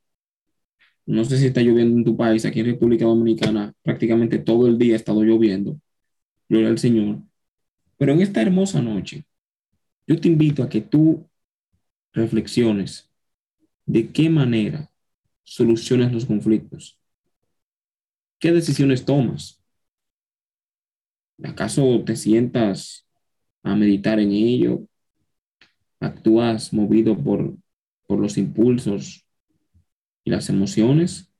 [1.05, 4.77] no sé si está lloviendo en tu país, aquí en República Dominicana, prácticamente todo el
[4.77, 5.79] día ha estado lloviendo.
[6.49, 7.21] Gloria al Señor.
[7.97, 9.25] Pero en esta hermosa noche,
[10.07, 11.27] yo te invito a que tú
[12.13, 13.09] reflexiones
[13.85, 14.91] de qué manera
[15.43, 16.99] solucionas los conflictos.
[18.39, 19.61] ¿Qué decisiones tomas?
[21.43, 23.07] ¿Acaso te sientas
[23.63, 24.87] a meditar en ello?
[25.99, 27.55] ¿Actúas movido por,
[28.07, 29.24] por los impulsos
[30.25, 31.31] y las emociones?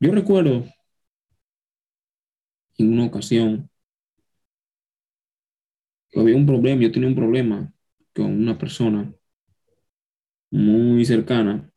[0.00, 0.64] Yo recuerdo
[2.78, 3.70] en una ocasión
[6.14, 7.72] había un problema, yo tenía un problema
[8.14, 9.12] con una persona
[10.50, 11.70] muy cercana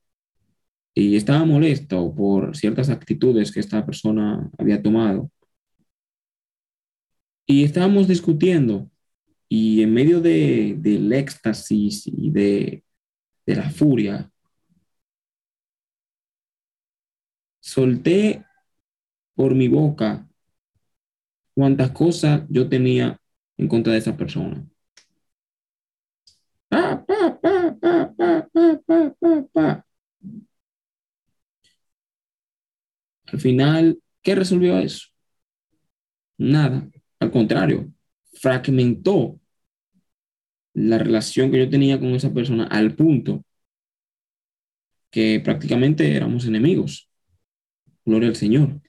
[0.94, 5.32] y estaba molesto por ciertas actitudes que esta persona había tomado.
[7.46, 8.90] Y estábamos discutiendo
[9.50, 12.84] y en medio de, del éxtasis y de,
[13.50, 14.32] de la furia,
[17.60, 18.46] solté
[19.34, 20.28] por mi boca
[21.56, 23.20] cuántas cosas yo tenía
[23.58, 24.64] en contra de esa persona.
[33.26, 35.08] Al final, ¿qué resolvió eso?
[36.38, 36.88] Nada.
[37.20, 37.92] Al contrario,
[38.34, 39.40] fragmentó
[40.74, 43.44] la relación que yo tenía con esa persona al punto
[45.12, 47.10] que prácticamente éramos enemigos.
[48.06, 48.82] Gloria al Señor.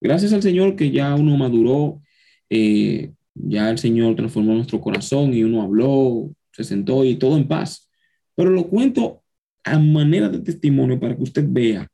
[0.00, 2.02] Gracias al Señor que ya uno maduró,
[2.50, 7.48] eh, ya el Señor transformó nuestro corazón y uno habló, se sentó y todo en
[7.48, 7.90] paz.
[8.34, 9.22] Pero lo cuento
[9.64, 11.88] a manera de testimonio para que usted vea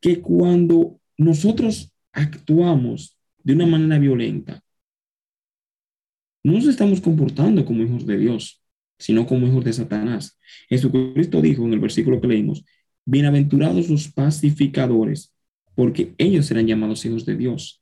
[0.00, 4.62] que cuando nosotros actuamos de una manera violenta,
[6.44, 8.62] no nos estamos comportando como hijos de Dios.
[9.00, 10.36] sino como hijos de Satanás.
[10.68, 12.64] Jesucristo dijo en el versículo que leímos,
[13.04, 15.32] bienaventurados los pacificadores,
[15.76, 17.80] porque ellos serán llamados hijos de Dios.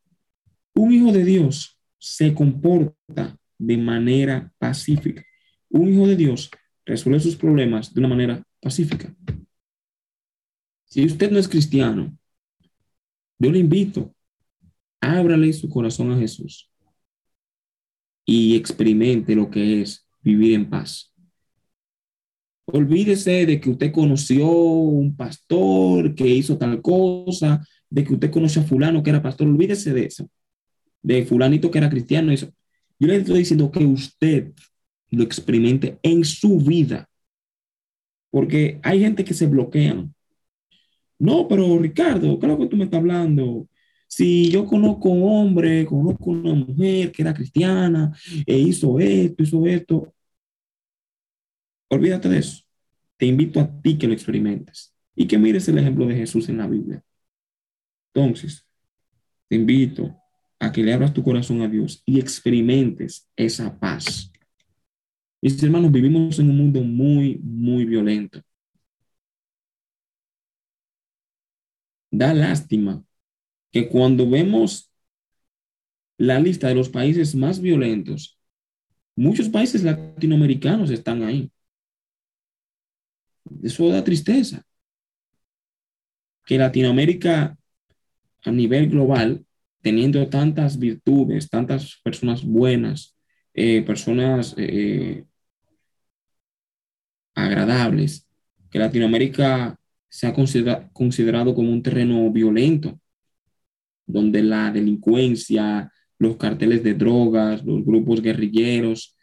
[0.75, 5.25] Un hijo de Dios se comporta de manera pacífica.
[5.71, 6.51] Un hijo de Dios
[6.85, 9.17] resuelve sus problemas de una manera pacífica.
[10.85, 12.15] Si usted no es cristiano,
[13.39, 14.15] yo le invito,
[15.01, 16.71] ábrale su corazón a Jesús
[18.27, 21.15] y experimente lo que es vivir en paz.
[22.67, 28.61] Olvídese de que usted conoció un pastor que hizo tal cosa, de que usted conoció
[28.63, 30.29] a fulano que era pastor, olvídese de eso,
[31.01, 32.33] de fulanito que era cristiano.
[32.33, 32.53] Eso.
[32.99, 34.53] Yo le estoy diciendo que usted
[35.11, 37.09] lo experimente en su vida,
[38.31, 40.13] porque hay gente que se bloquean.
[41.19, 43.69] No, pero Ricardo, ¿qué es lo que tú me estás hablando?
[44.09, 48.17] Si yo conozco un hombre, conozco una mujer que era cristiana
[48.47, 50.15] e hizo esto, hizo esto,
[51.89, 52.63] olvídate de eso.
[53.17, 56.59] Te invito a ti que lo experimentes y que mires el ejemplo de Jesús en
[56.59, 57.03] la Biblia.
[58.15, 58.67] Entonces,
[59.49, 60.17] te invito
[60.59, 64.31] a que le abras tu corazón a Dios y experimentes esa paz.
[65.43, 68.41] Mis hermanos, vivimos en un mundo muy, muy violento.
[72.11, 73.05] Da lástima
[73.77, 74.91] que cuando vemos
[76.17, 78.39] la lista de los países más violentos,
[79.15, 81.53] muchos países latinoamericanos están ahí.
[83.63, 84.65] Eso da tristeza.
[86.47, 87.59] Que Latinoamérica
[88.47, 89.45] a nivel global,
[89.83, 93.15] teniendo tantas virtudes, tantas personas buenas,
[93.53, 95.27] eh, personas eh,
[97.35, 98.27] agradables,
[98.71, 102.99] que Latinoamérica se ha considerado como un terreno violento,
[104.07, 109.17] donde la delincuencia, los carteles de drogas, los grupos guerrilleros,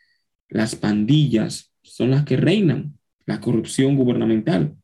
[0.50, 4.76] las pandillas son las que reinan, la corrupción gubernamental.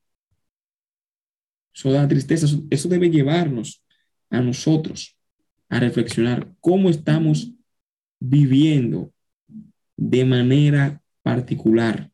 [1.74, 3.84] Eso da tristeza, eso debe llevarnos
[4.30, 5.18] a nosotros
[5.70, 7.54] a reflexionar cómo estamos
[8.20, 9.14] viviendo
[9.96, 12.12] de manera particular.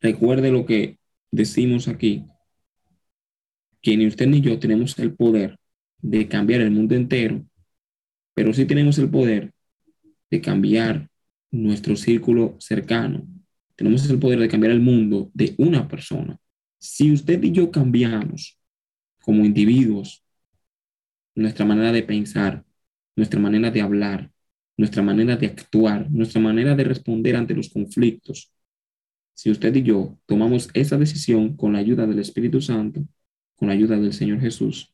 [0.00, 0.98] Recuerde lo que
[1.30, 2.26] decimos aquí,
[3.80, 5.58] que ni usted ni yo tenemos el poder
[6.02, 7.42] de cambiar el mundo entero,
[8.34, 9.52] pero sí tenemos el poder
[10.30, 11.08] de cambiar
[11.50, 13.26] nuestro círculo cercano.
[13.76, 16.38] Tenemos el poder de cambiar el mundo de una persona.
[16.78, 18.58] Si usted y yo cambiamos
[19.20, 20.24] como individuos,
[21.34, 22.64] nuestra manera de pensar,
[23.16, 24.30] nuestra manera de hablar,
[24.76, 28.50] nuestra manera de actuar, nuestra manera de responder ante los conflictos.
[29.34, 33.04] Si usted y yo tomamos esa decisión con la ayuda del Espíritu Santo,
[33.56, 34.92] con la ayuda del Señor Jesús,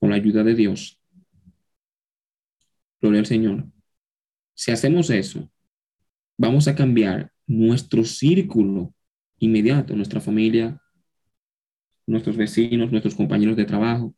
[0.00, 0.98] con la ayuda de Dios,
[3.00, 3.66] gloria al Señor.
[4.54, 5.48] Si hacemos eso,
[6.36, 8.92] vamos a cambiar nuestro círculo
[9.38, 10.80] inmediato, nuestra familia,
[12.06, 14.14] nuestros vecinos, nuestros compañeros de trabajo,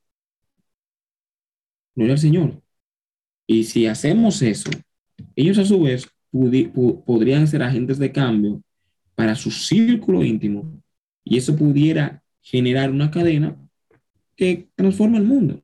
[1.94, 2.62] Gloria al Señor.
[3.46, 4.70] Y si hacemos eso,
[5.36, 6.08] ellos a su vez
[7.04, 8.62] podrían ser agentes de cambio
[9.14, 10.82] para su círculo íntimo
[11.22, 13.56] y eso pudiera generar una cadena
[14.36, 15.62] que transforma el mundo.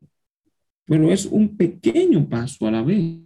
[0.88, 3.20] Pero es un pequeño paso a la vez.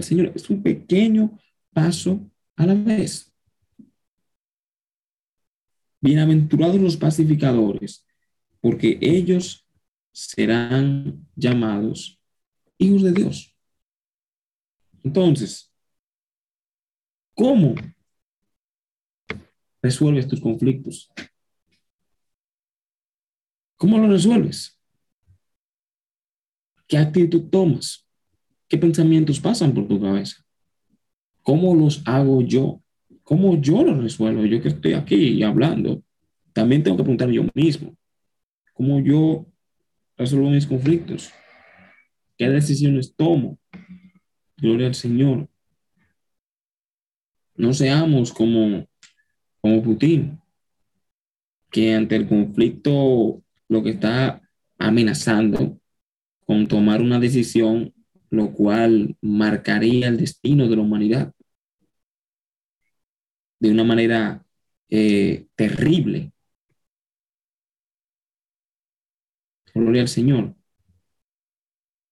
[0.00, 0.32] Señor.
[0.34, 1.38] Es un pequeño
[1.72, 2.20] paso
[2.56, 3.30] a la vez.
[6.00, 8.06] Bienaventurados los pacificadores,
[8.60, 9.66] porque ellos
[10.10, 12.18] serán llamados
[12.78, 13.54] hijos de Dios.
[15.04, 15.70] Entonces,
[17.34, 17.74] ¿cómo
[19.82, 21.10] resuelves tus conflictos?
[23.76, 24.77] ¿Cómo lo resuelves?
[26.88, 28.08] ¿Qué actitud tomas?
[28.66, 30.42] ¿Qué pensamientos pasan por tu cabeza?
[31.42, 32.82] ¿Cómo los hago yo?
[33.22, 34.46] ¿Cómo yo los resuelvo?
[34.46, 36.02] Yo que estoy aquí hablando,
[36.54, 37.94] también tengo que preguntar yo mismo.
[38.72, 39.46] ¿Cómo yo
[40.16, 41.30] resuelvo mis conflictos?
[42.38, 43.58] ¿Qué decisiones tomo?
[44.56, 45.46] Gloria al Señor.
[47.54, 48.88] No seamos como,
[49.60, 50.40] como Putin,
[51.70, 54.40] que ante el conflicto lo que está
[54.78, 55.77] amenazando
[56.48, 57.94] con tomar una decisión,
[58.30, 61.34] lo cual marcaría el destino de la humanidad
[63.60, 64.46] de una manera
[64.88, 66.32] eh, terrible.
[69.74, 70.54] Gloria al Señor.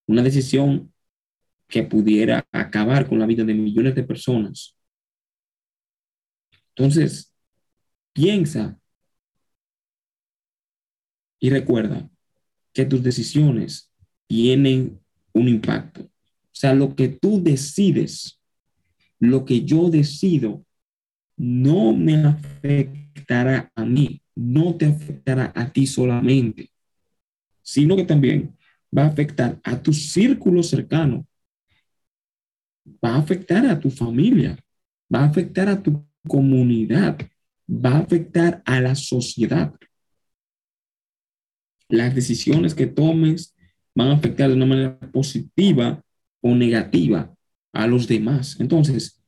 [0.06, 0.92] Una decisión
[1.66, 4.76] que pudiera acabar con la vida de millones de personas.
[6.74, 7.32] Entonces,
[8.12, 8.78] piensa
[11.38, 12.10] y recuerda
[12.74, 13.90] que tus decisiones
[14.26, 15.00] tienen
[15.32, 16.02] un impacto.
[16.02, 18.40] O sea, lo que tú decides,
[19.18, 20.64] lo que yo decido,
[21.36, 26.70] no me afectará a mí, no te afectará a ti solamente,
[27.62, 28.56] sino que también
[28.96, 31.26] va a afectar a tu círculo cercano,
[33.04, 34.58] va a afectar a tu familia,
[35.12, 37.18] va a afectar a tu comunidad,
[37.68, 39.74] va a afectar a la sociedad.
[41.88, 43.55] Las decisiones que tomes
[43.96, 46.04] van a afectar de una manera positiva
[46.40, 47.34] o negativa
[47.72, 48.56] a los demás.
[48.60, 49.24] Entonces,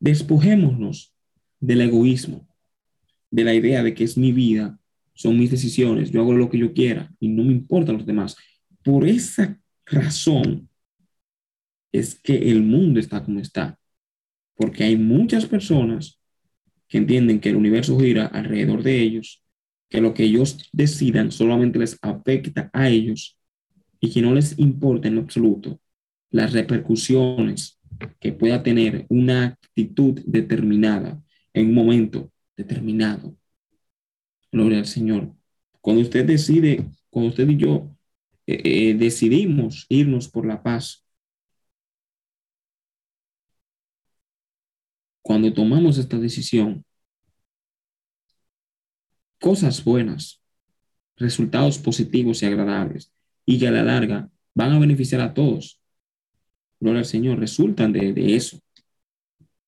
[0.00, 1.14] despojémonos
[1.60, 2.46] del egoísmo,
[3.30, 4.78] de la idea de que es mi vida,
[5.14, 8.36] son mis decisiones, yo hago lo que yo quiera y no me importan los demás.
[8.82, 10.68] Por esa razón
[11.92, 13.78] es que el mundo está como está,
[14.56, 16.20] porque hay muchas personas
[16.88, 19.44] que entienden que el universo gira alrededor de ellos,
[19.88, 23.39] que lo que ellos decidan solamente les afecta a ellos
[24.00, 25.80] y que no les importa en absoluto
[26.30, 27.78] las repercusiones
[28.18, 31.22] que pueda tener una actitud determinada
[31.52, 33.36] en un momento determinado.
[34.50, 35.34] Gloria al Señor.
[35.80, 37.96] Cuando usted decide, cuando usted y yo
[38.46, 41.04] eh, eh, decidimos irnos por la paz,
[45.22, 46.84] cuando tomamos esta decisión,
[49.38, 50.42] cosas buenas,
[51.16, 53.12] resultados positivos y agradables,
[53.50, 55.80] y que a la larga van a beneficiar a todos.
[56.78, 58.60] Gloria al Señor, resultan de, de eso,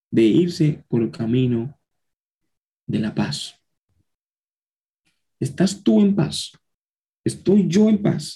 [0.08, 1.76] de irse por el camino
[2.86, 3.60] de la paz.
[5.40, 6.52] ¿Estás tú en paz?
[7.24, 8.34] ¿Estoy yo en paz?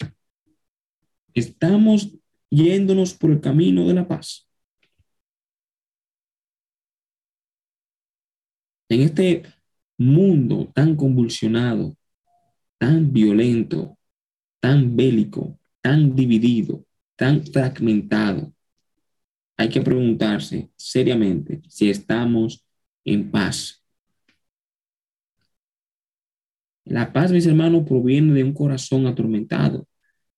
[1.33, 2.13] ¿Estamos
[2.51, 4.49] yéndonos por el camino de la paz?
[8.89, 9.45] En este
[9.97, 11.97] mundo tan convulsionado,
[12.79, 13.96] tan violento,
[14.61, 16.85] tan bélico, tan dividido,
[17.17, 18.53] tan fragmentado,
[19.57, 22.65] hay que preguntarse seriamente si estamos
[23.05, 23.87] en paz
[26.87, 29.81] la paz, mis hermanos, proviene de un corazón atormentado.
[29.81, 29.89] O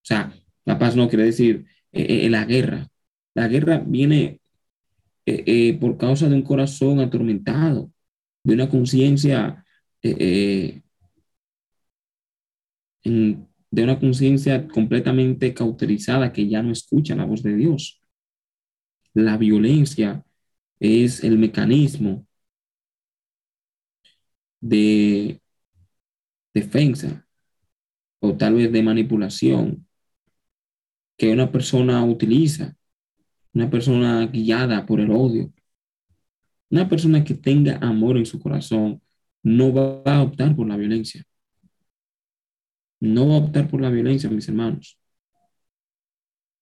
[0.03, 0.33] sea,
[0.65, 2.89] la paz no quiere decir eh, eh, la guerra.
[3.35, 4.41] La guerra viene
[5.27, 7.93] eh, por causa de un corazón atormentado,
[8.43, 9.65] de una conciencia,
[13.71, 18.01] de una conciencia completamente cauterizada que ya no escucha la voz de Dios.
[19.15, 20.25] La violencia
[20.81, 22.27] es el mecanismo
[24.61, 25.41] de
[26.55, 27.27] defensa
[28.21, 29.87] o tal vez de manipulación
[31.17, 32.77] que una persona utiliza,
[33.53, 35.53] una persona guiada por el odio,
[36.71, 39.03] una persona que tenga amor en su corazón,
[39.43, 41.25] no va a optar por la violencia.
[43.01, 44.99] No optar por la violencia, mis hermanos.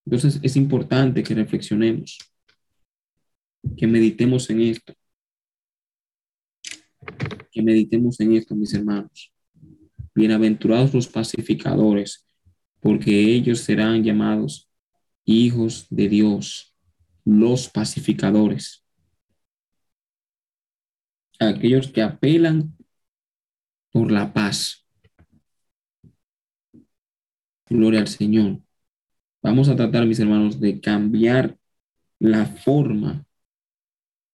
[0.05, 2.19] Entonces es importante que reflexionemos,
[3.77, 4.95] que meditemos en esto,
[7.51, 9.33] que meditemos en esto, mis hermanos.
[10.15, 12.27] Bienaventurados los pacificadores,
[12.81, 14.71] porque ellos serán llamados
[15.25, 16.75] hijos de Dios,
[17.25, 18.85] los pacificadores.
[21.41, 22.77] Aquellos que apelan
[23.91, 24.86] por la paz.
[27.69, 28.61] Gloria al Señor.
[29.43, 31.57] Vamos a tratar, mis hermanos, de cambiar
[32.19, 33.25] la forma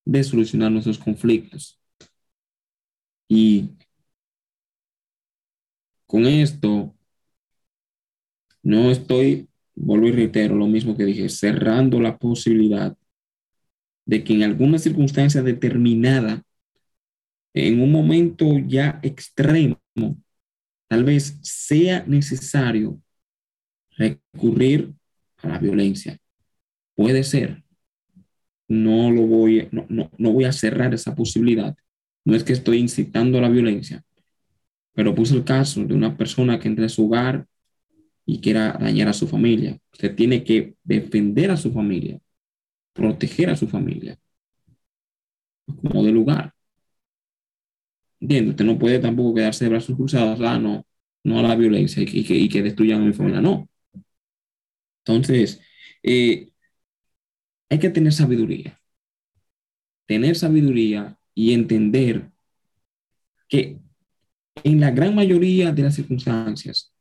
[0.05, 1.79] de solucionar nuestros conflictos.
[3.29, 3.71] Y
[6.07, 6.95] con esto,
[8.63, 12.97] no estoy, vuelvo y reitero lo mismo que dije, cerrando la posibilidad
[14.05, 16.43] de que en alguna circunstancia determinada,
[17.55, 19.79] en un momento ya extremo,
[20.89, 23.01] tal vez sea necesario
[24.03, 24.95] recurrir
[25.39, 26.19] a la violencia.
[26.95, 27.63] Puede ser.
[28.69, 31.77] No lo voy, no, no, no voy a cerrar esa posibilidad.
[32.25, 34.03] No es que estoy incitando a la violencia,
[34.95, 37.47] pero puse el caso de una persona que entre a su hogar
[38.27, 39.79] y quiera dañar a su familia.
[39.93, 42.21] Usted tiene que defender a su familia,
[42.95, 44.19] proteger a su familia,
[45.67, 46.55] como de lugar.
[48.21, 48.51] ¿Entiende?
[48.51, 50.87] Usted no puede tampoco quedarse de brazos cruzados, ah, no,
[51.25, 53.69] no a la violencia y, que, y que, destruyan a mi familia, no.
[55.05, 55.61] Entonces,
[56.03, 56.53] eh,
[57.69, 58.79] hay que tener sabiduría.
[60.07, 62.31] Tener sabiduría y entender
[63.49, 63.79] que
[64.65, 66.93] en la gran mayoría de las circunstancias,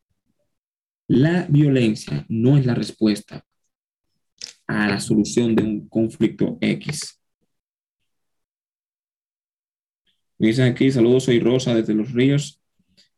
[1.08, 3.46] la violencia no es la respuesta
[4.68, 7.20] a la solución de un conflicto X.
[10.38, 12.62] Me dicen aquí, saludos, soy Rosa desde Los Ríos.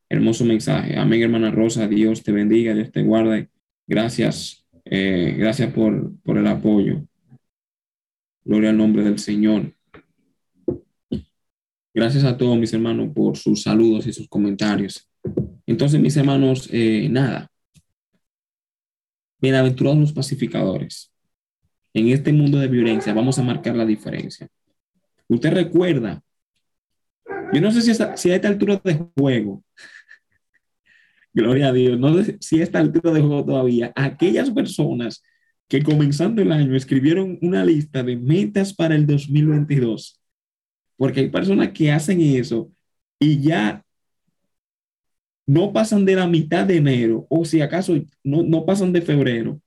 [0.09, 0.97] Hermoso mensaje.
[0.97, 1.87] Amén, hermana Rosa.
[1.87, 3.49] Dios te bendiga, Dios te guarde.
[3.87, 7.05] Gracias, eh, gracias por, por el apoyo.
[8.43, 9.73] Gloria al nombre del Señor.
[11.93, 15.07] Gracias a todos mis hermanos por sus saludos y sus comentarios.
[15.65, 17.49] Entonces, mis hermanos, eh, nada.
[19.39, 21.11] Bienaventurados los pacificadores.
[21.93, 24.47] En este mundo de violencia vamos a marcar la diferencia.
[25.27, 26.23] Usted recuerda,
[27.53, 29.63] yo no sé si, si a esta altura de juego,
[31.33, 35.23] gloria a Dios, no sé si a esta altura de juego todavía, aquellas personas
[35.67, 40.19] que comenzando el año escribieron una lista de metas para el 2022
[40.97, 42.71] porque hay personas que hacen eso
[43.19, 43.83] y ya
[45.45, 49.59] no pasan de la mitad de enero, o si acaso no, no pasan de febrero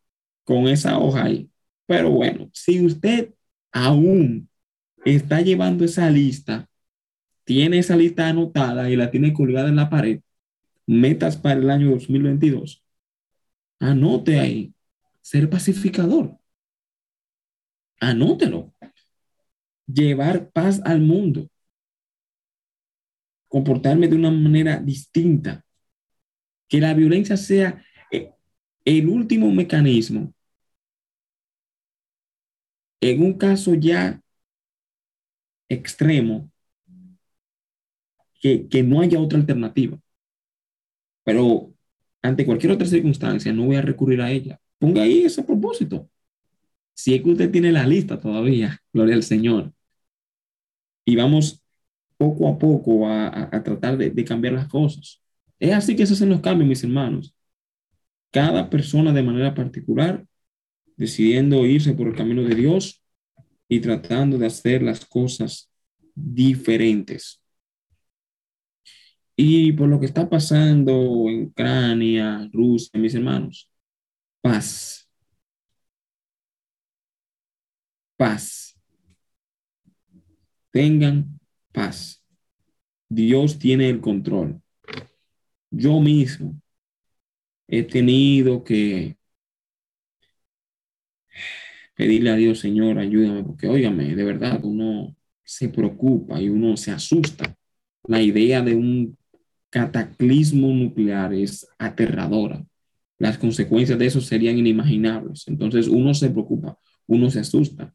[0.45, 1.51] con esa hoja ahí.
[1.87, 3.35] Pero bueno, si usted
[3.71, 4.49] aún
[5.05, 6.69] está llevando esa lista,
[7.45, 10.21] tiene esa lista anotada y la tiene colgada en la pared,
[10.87, 12.85] metas para el año 2022,
[13.81, 14.75] anote ahí,
[15.23, 16.39] ser pacificador.
[18.01, 18.73] Anótelo
[19.87, 21.49] llevar paz al mundo,
[23.49, 25.65] comportarme de una manera distinta,
[26.69, 28.33] que la violencia sea eh,
[28.85, 30.33] el último mecanismo.
[33.01, 34.21] En un caso ya
[35.69, 36.51] extremo,
[38.41, 39.99] que, que no haya otra alternativa.
[41.27, 41.75] Pero
[42.23, 44.61] ante cualquier otra circunstancia, no voy a recurrir a ella.
[44.79, 46.09] Ponga ahí ese propósito.
[46.95, 49.73] Si es que usted tiene la lista todavía, gloria al Señor
[51.05, 51.63] y vamos
[52.17, 55.21] poco a poco a, tratar de, de, cambiar las cosas.
[55.59, 57.35] Es así que se hacen los cambios, mis hermanos.
[58.31, 60.25] Cada persona de manera particular
[60.97, 63.03] decidiendo irse por el camino de Dios
[63.69, 65.71] y tratando de hacer las cosas
[66.15, 67.43] diferentes.
[69.37, 70.93] Y por lo que está pasando
[71.29, 73.69] en Ucrania, Rusia, mis hermanos,
[74.41, 75.09] paz.
[78.17, 78.67] Paz
[80.77, 81.41] tengan
[81.73, 82.23] paz.
[83.09, 84.61] Dios tiene el control.
[85.71, 86.61] Yo mismo
[87.69, 89.17] he tenido que
[91.95, 96.91] pedirle a Dios, Señor, ayúdame, porque óigame, de verdad uno se preocupa y uno se
[96.91, 97.57] asusta.
[98.05, 99.17] La idea de un
[99.77, 102.65] cataclismo nuclear es aterradora.
[103.19, 105.47] Las consecuencias de eso serían inimaginables.
[105.49, 107.95] Entonces uno se preocupa, uno se asusta.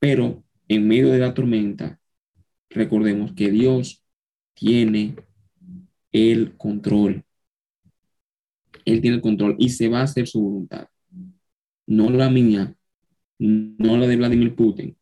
[0.00, 2.00] Pero en medio de la tormenta,
[2.70, 4.04] recordemos que Dios
[4.52, 5.14] tiene
[6.10, 7.22] el control.
[8.84, 10.88] Él tiene el control y se va a hacer su voluntad.
[11.86, 12.74] No la mía,
[13.38, 14.96] no la de Vladimir Putin,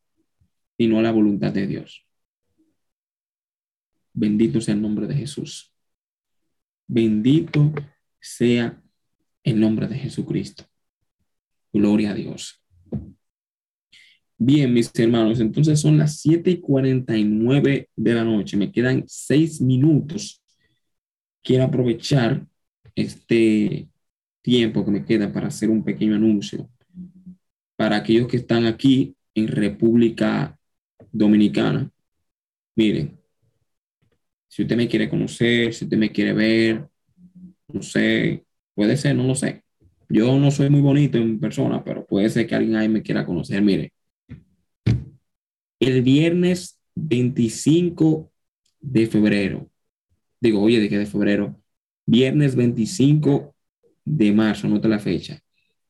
[0.77, 2.05] sino la voluntad de Dios.
[4.13, 5.73] Bendito sea el nombre de Jesús.
[6.89, 7.73] Bendito
[8.19, 8.83] sea
[9.45, 10.65] el nombre de Jesucristo.
[11.73, 12.63] Gloria a Dios.
[14.39, 18.57] Bien, mis hermanos, entonces son las 7 y 49 de la noche.
[18.57, 20.43] Me quedan seis minutos.
[21.43, 22.47] Quiero aprovechar
[22.95, 23.89] este
[24.41, 26.71] tiempo que me queda para hacer un pequeño anuncio.
[27.77, 30.59] Para aquellos que están aquí en República
[31.13, 31.91] Dominicana,
[32.77, 33.18] miren,
[34.49, 36.89] si usted me quiere conocer, si usted me quiere ver,
[37.69, 38.45] no sé,
[38.75, 39.63] puede ser, no lo sé.
[40.09, 43.27] Yo no soy muy bonito en persona, pero puede ser que alguien ahí me quiera
[43.27, 43.61] conocer.
[43.63, 43.93] Mire,
[45.81, 48.33] el viernes 25
[48.81, 49.71] de febrero.
[50.41, 51.61] Digo, oye, ¿de qué de febrero?
[52.07, 53.55] Viernes 25
[54.05, 55.41] de marzo, anota la fecha.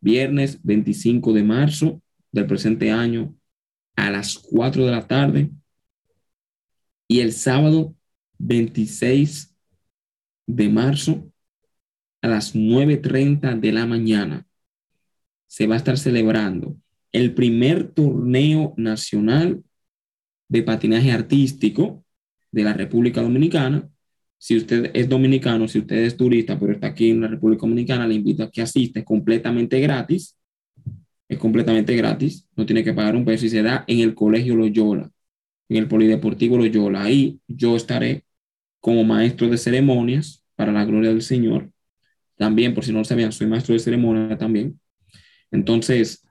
[0.00, 2.02] Viernes 25 de marzo
[2.32, 3.36] del presente año
[3.96, 5.50] a las 4 de la tarde.
[7.06, 7.94] Y el sábado
[8.38, 9.54] 26
[10.46, 11.30] de marzo
[12.22, 14.46] a las 9.30 de la mañana
[15.46, 16.76] se va a estar celebrando
[17.12, 19.62] el primer torneo nacional
[20.48, 22.04] de patinaje artístico
[22.50, 23.88] de la República Dominicana.
[24.38, 28.06] Si usted es dominicano, si usted es turista, pero está aquí en la República Dominicana,
[28.06, 30.36] le invito a que asiste completamente gratis.
[31.28, 34.56] Es completamente gratis, no tiene que pagar un peso y se da en el Colegio
[34.56, 35.10] Loyola,
[35.68, 37.02] en el Polideportivo Loyola.
[37.02, 38.24] Ahí yo estaré
[38.80, 41.70] como maestro de ceremonias para la gloria del Señor.
[42.36, 44.78] También, por si no lo sabían, soy maestro de ceremonia también.
[45.50, 46.24] Entonces,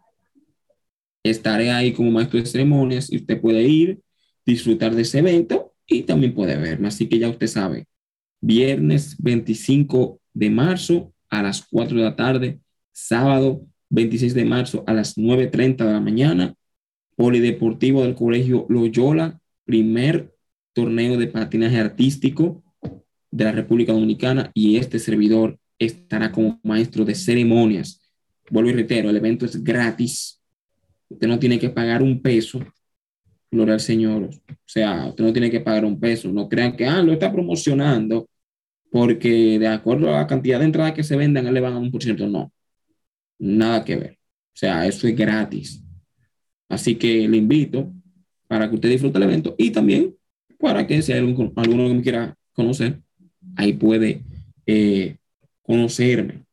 [1.24, 4.00] estaré ahí como maestro de ceremonias y usted puede ir,
[4.46, 6.88] disfrutar de ese evento y también puede verme.
[6.88, 7.88] Así que ya usted sabe,
[8.40, 12.60] viernes 25 de marzo a las 4 de la tarde,
[12.92, 16.56] sábado 26 de marzo a las 9.30 de la mañana,
[17.16, 20.37] Polideportivo del Colegio Loyola, primer
[20.78, 22.64] torneo de patinaje artístico
[23.32, 28.00] de la República Dominicana y este servidor estará como maestro de ceremonias.
[28.52, 30.40] Vuelvo y reitero, el evento es gratis.
[31.10, 32.60] Usted no tiene que pagar un peso
[33.50, 34.26] Gloria al Señor.
[34.26, 36.32] O sea, usted no tiene que pagar un peso.
[36.32, 38.30] No crean que, ah, lo está promocionando
[38.92, 41.90] porque de acuerdo a la cantidad de entradas que se vendan, le van a un
[41.92, 42.28] por ciento.
[42.28, 42.52] No,
[43.40, 44.12] nada que ver.
[44.14, 45.84] O sea, eso es gratis.
[46.70, 47.92] Así que le invito
[48.48, 50.17] para que usted disfrute el evento y también
[50.60, 53.02] para que si hay algún, alguno que me quiera conocer,
[53.56, 54.24] ahí puede
[54.66, 55.18] eh,
[55.62, 56.44] conocerme.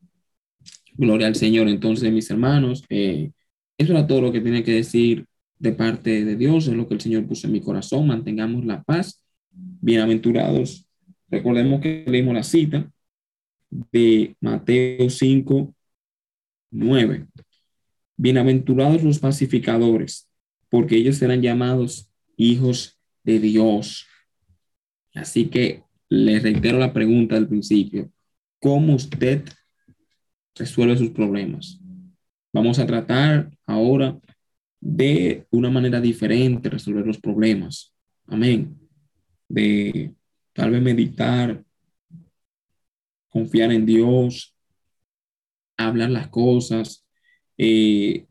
[0.97, 1.69] Gloria al Señor.
[1.69, 3.31] Entonces, mis hermanos, eh,
[3.79, 5.27] eso era todo lo que tiene que decir
[5.59, 8.07] de parte de Dios, es lo que el Señor puso en mi corazón.
[8.07, 9.21] Mantengamos la paz.
[9.51, 10.87] Bienaventurados.
[11.29, 12.91] Recordemos que leímos la cita
[13.71, 15.75] de Mateo 5,
[16.71, 17.27] 9.
[18.17, 20.29] Bienaventurados los pacificadores,
[20.69, 22.94] porque ellos serán llamados hijos
[23.25, 24.07] de Dios.
[25.15, 28.11] Así que les reitero la pregunta del principio.
[28.61, 29.45] ¿Cómo usted
[30.55, 31.81] resuelve sus problemas?
[32.53, 34.19] Vamos a tratar ahora
[34.81, 37.95] de una manera diferente resolver los problemas.
[38.27, 38.79] Amén.
[39.49, 40.15] De
[40.53, 41.65] tal vez meditar,
[43.29, 44.55] confiar en Dios,
[45.77, 47.07] hablar las cosas.
[47.59, 48.27] Eh,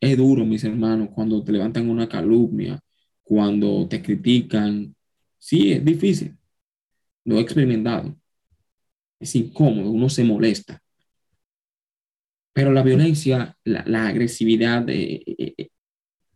[0.00, 2.80] es duro, mis hermanos, cuando te levantan una calumnia,
[3.26, 4.94] cuando te critican.
[5.36, 6.36] Sí, es difícil.
[7.24, 8.16] Lo he experimentado.
[9.18, 10.80] Es incómodo, uno se molesta.
[12.52, 15.68] Pero la violencia, la, agresividad, eh, eh,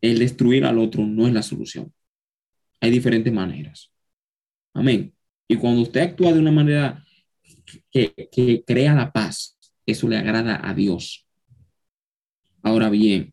[0.01, 1.93] el destruir al otro no es la solución.
[2.81, 3.93] Hay diferentes maneras.
[4.75, 5.15] Amén.
[5.47, 7.05] Y cuando usted actúa de una manera
[7.93, 11.25] que, que crea la paz, eso le agrada a Dios.
[12.63, 13.33] Ahora bien,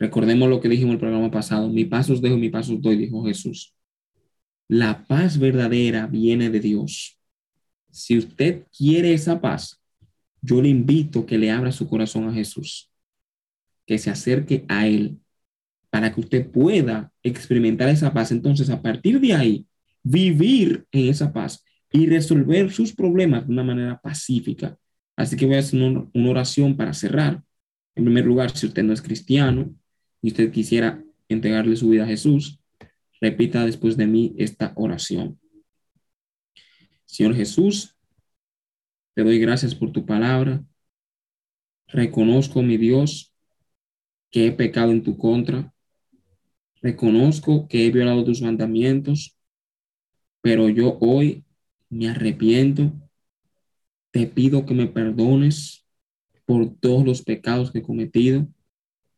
[0.00, 2.82] recordemos lo que dijimos en el programa pasado, mi paso os dejo, mi paso os
[2.82, 3.74] doy, dijo Jesús.
[4.66, 7.18] La paz verdadera viene de Dios.
[7.90, 9.80] Si usted quiere esa paz,
[10.40, 12.90] yo le invito que le abra su corazón a Jesús,
[13.86, 15.18] que se acerque a Él
[15.90, 18.32] para que usted pueda experimentar esa paz.
[18.32, 19.66] Entonces, a partir de ahí,
[20.02, 24.78] vivir en esa paz y resolver sus problemas de una manera pacífica.
[25.16, 27.42] Así que voy a hacer una oración para cerrar.
[27.94, 29.74] En primer lugar, si usted no es cristiano
[30.22, 32.60] y usted quisiera entregarle su vida a Jesús,
[33.20, 35.38] repita después de mí esta oración.
[37.04, 37.96] Señor Jesús,
[39.14, 40.64] te doy gracias por tu palabra.
[41.88, 43.34] Reconozco, mi Dios,
[44.30, 45.74] que he pecado en tu contra.
[46.80, 49.36] Reconozco que he violado tus mandamientos,
[50.40, 51.44] pero yo hoy
[51.88, 52.92] me arrepiento.
[54.12, 55.84] Te pido que me perdones
[56.46, 58.48] por todos los pecados que he cometido.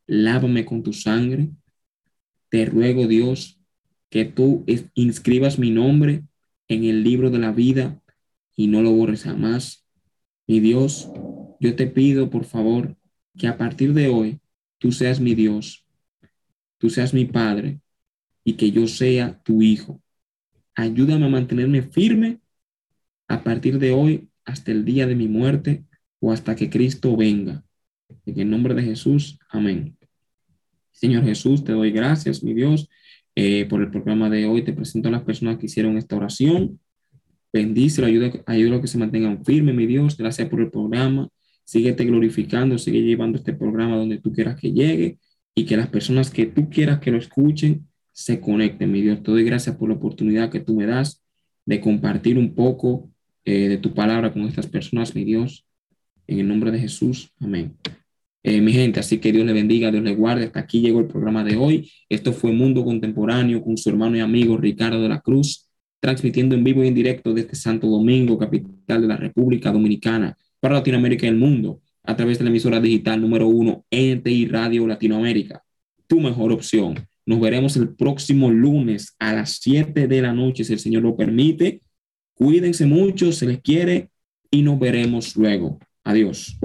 [0.07, 1.49] Lávame con tu sangre.
[2.49, 3.59] Te ruego, Dios,
[4.09, 6.23] que tú inscribas mi nombre
[6.67, 8.01] en el libro de la vida
[8.55, 9.87] y no lo borres jamás.
[10.47, 11.09] Mi Dios,
[11.59, 12.95] yo te pido, por favor,
[13.37, 14.39] que a partir de hoy
[14.77, 15.85] tú seas mi Dios,
[16.77, 17.79] tú seas mi Padre
[18.43, 20.01] y que yo sea tu Hijo.
[20.75, 22.39] Ayúdame a mantenerme firme
[23.27, 25.85] a partir de hoy hasta el día de mi muerte
[26.19, 27.63] o hasta que Cristo venga.
[28.25, 29.97] En el nombre de Jesús, amén.
[30.91, 32.89] Señor Jesús, te doy gracias, mi Dios,
[33.35, 34.63] eh, por el programa de hoy.
[34.63, 36.79] Te presento a las personas que hicieron esta oración.
[37.51, 40.17] Bendícelo, ayuda, a que se mantengan firmes, mi Dios.
[40.17, 41.29] Gracias por el programa.
[41.65, 45.17] Síguete glorificando, sigue llevando este programa donde tú quieras que llegue
[45.55, 49.23] y que las personas que tú quieras que lo escuchen se conecten, mi Dios.
[49.23, 51.23] Te doy gracias por la oportunidad que tú me das
[51.65, 53.09] de compartir un poco
[53.45, 55.65] eh, de tu palabra con estas personas, mi Dios.
[56.27, 57.75] En el nombre de Jesús, amén.
[58.43, 60.45] Eh, mi gente, así que Dios le bendiga, Dios le guarde.
[60.45, 61.91] Hasta aquí llegó el programa de hoy.
[62.09, 65.69] Esto fue Mundo Contemporáneo con su hermano y amigo Ricardo de la Cruz
[66.03, 70.73] transmitiendo en vivo y en directo desde Santo Domingo, capital de la República Dominicana, para
[70.73, 75.63] Latinoamérica y el mundo, a través de la emisora digital número uno, NTI Radio Latinoamérica.
[76.05, 77.07] Tu mejor opción.
[77.25, 81.15] Nos veremos el próximo lunes a las 7 de la noche, si el Señor lo
[81.15, 81.79] permite.
[82.33, 84.09] Cuídense mucho, se les quiere
[84.51, 85.79] y nos veremos luego.
[86.03, 86.59] Adiós.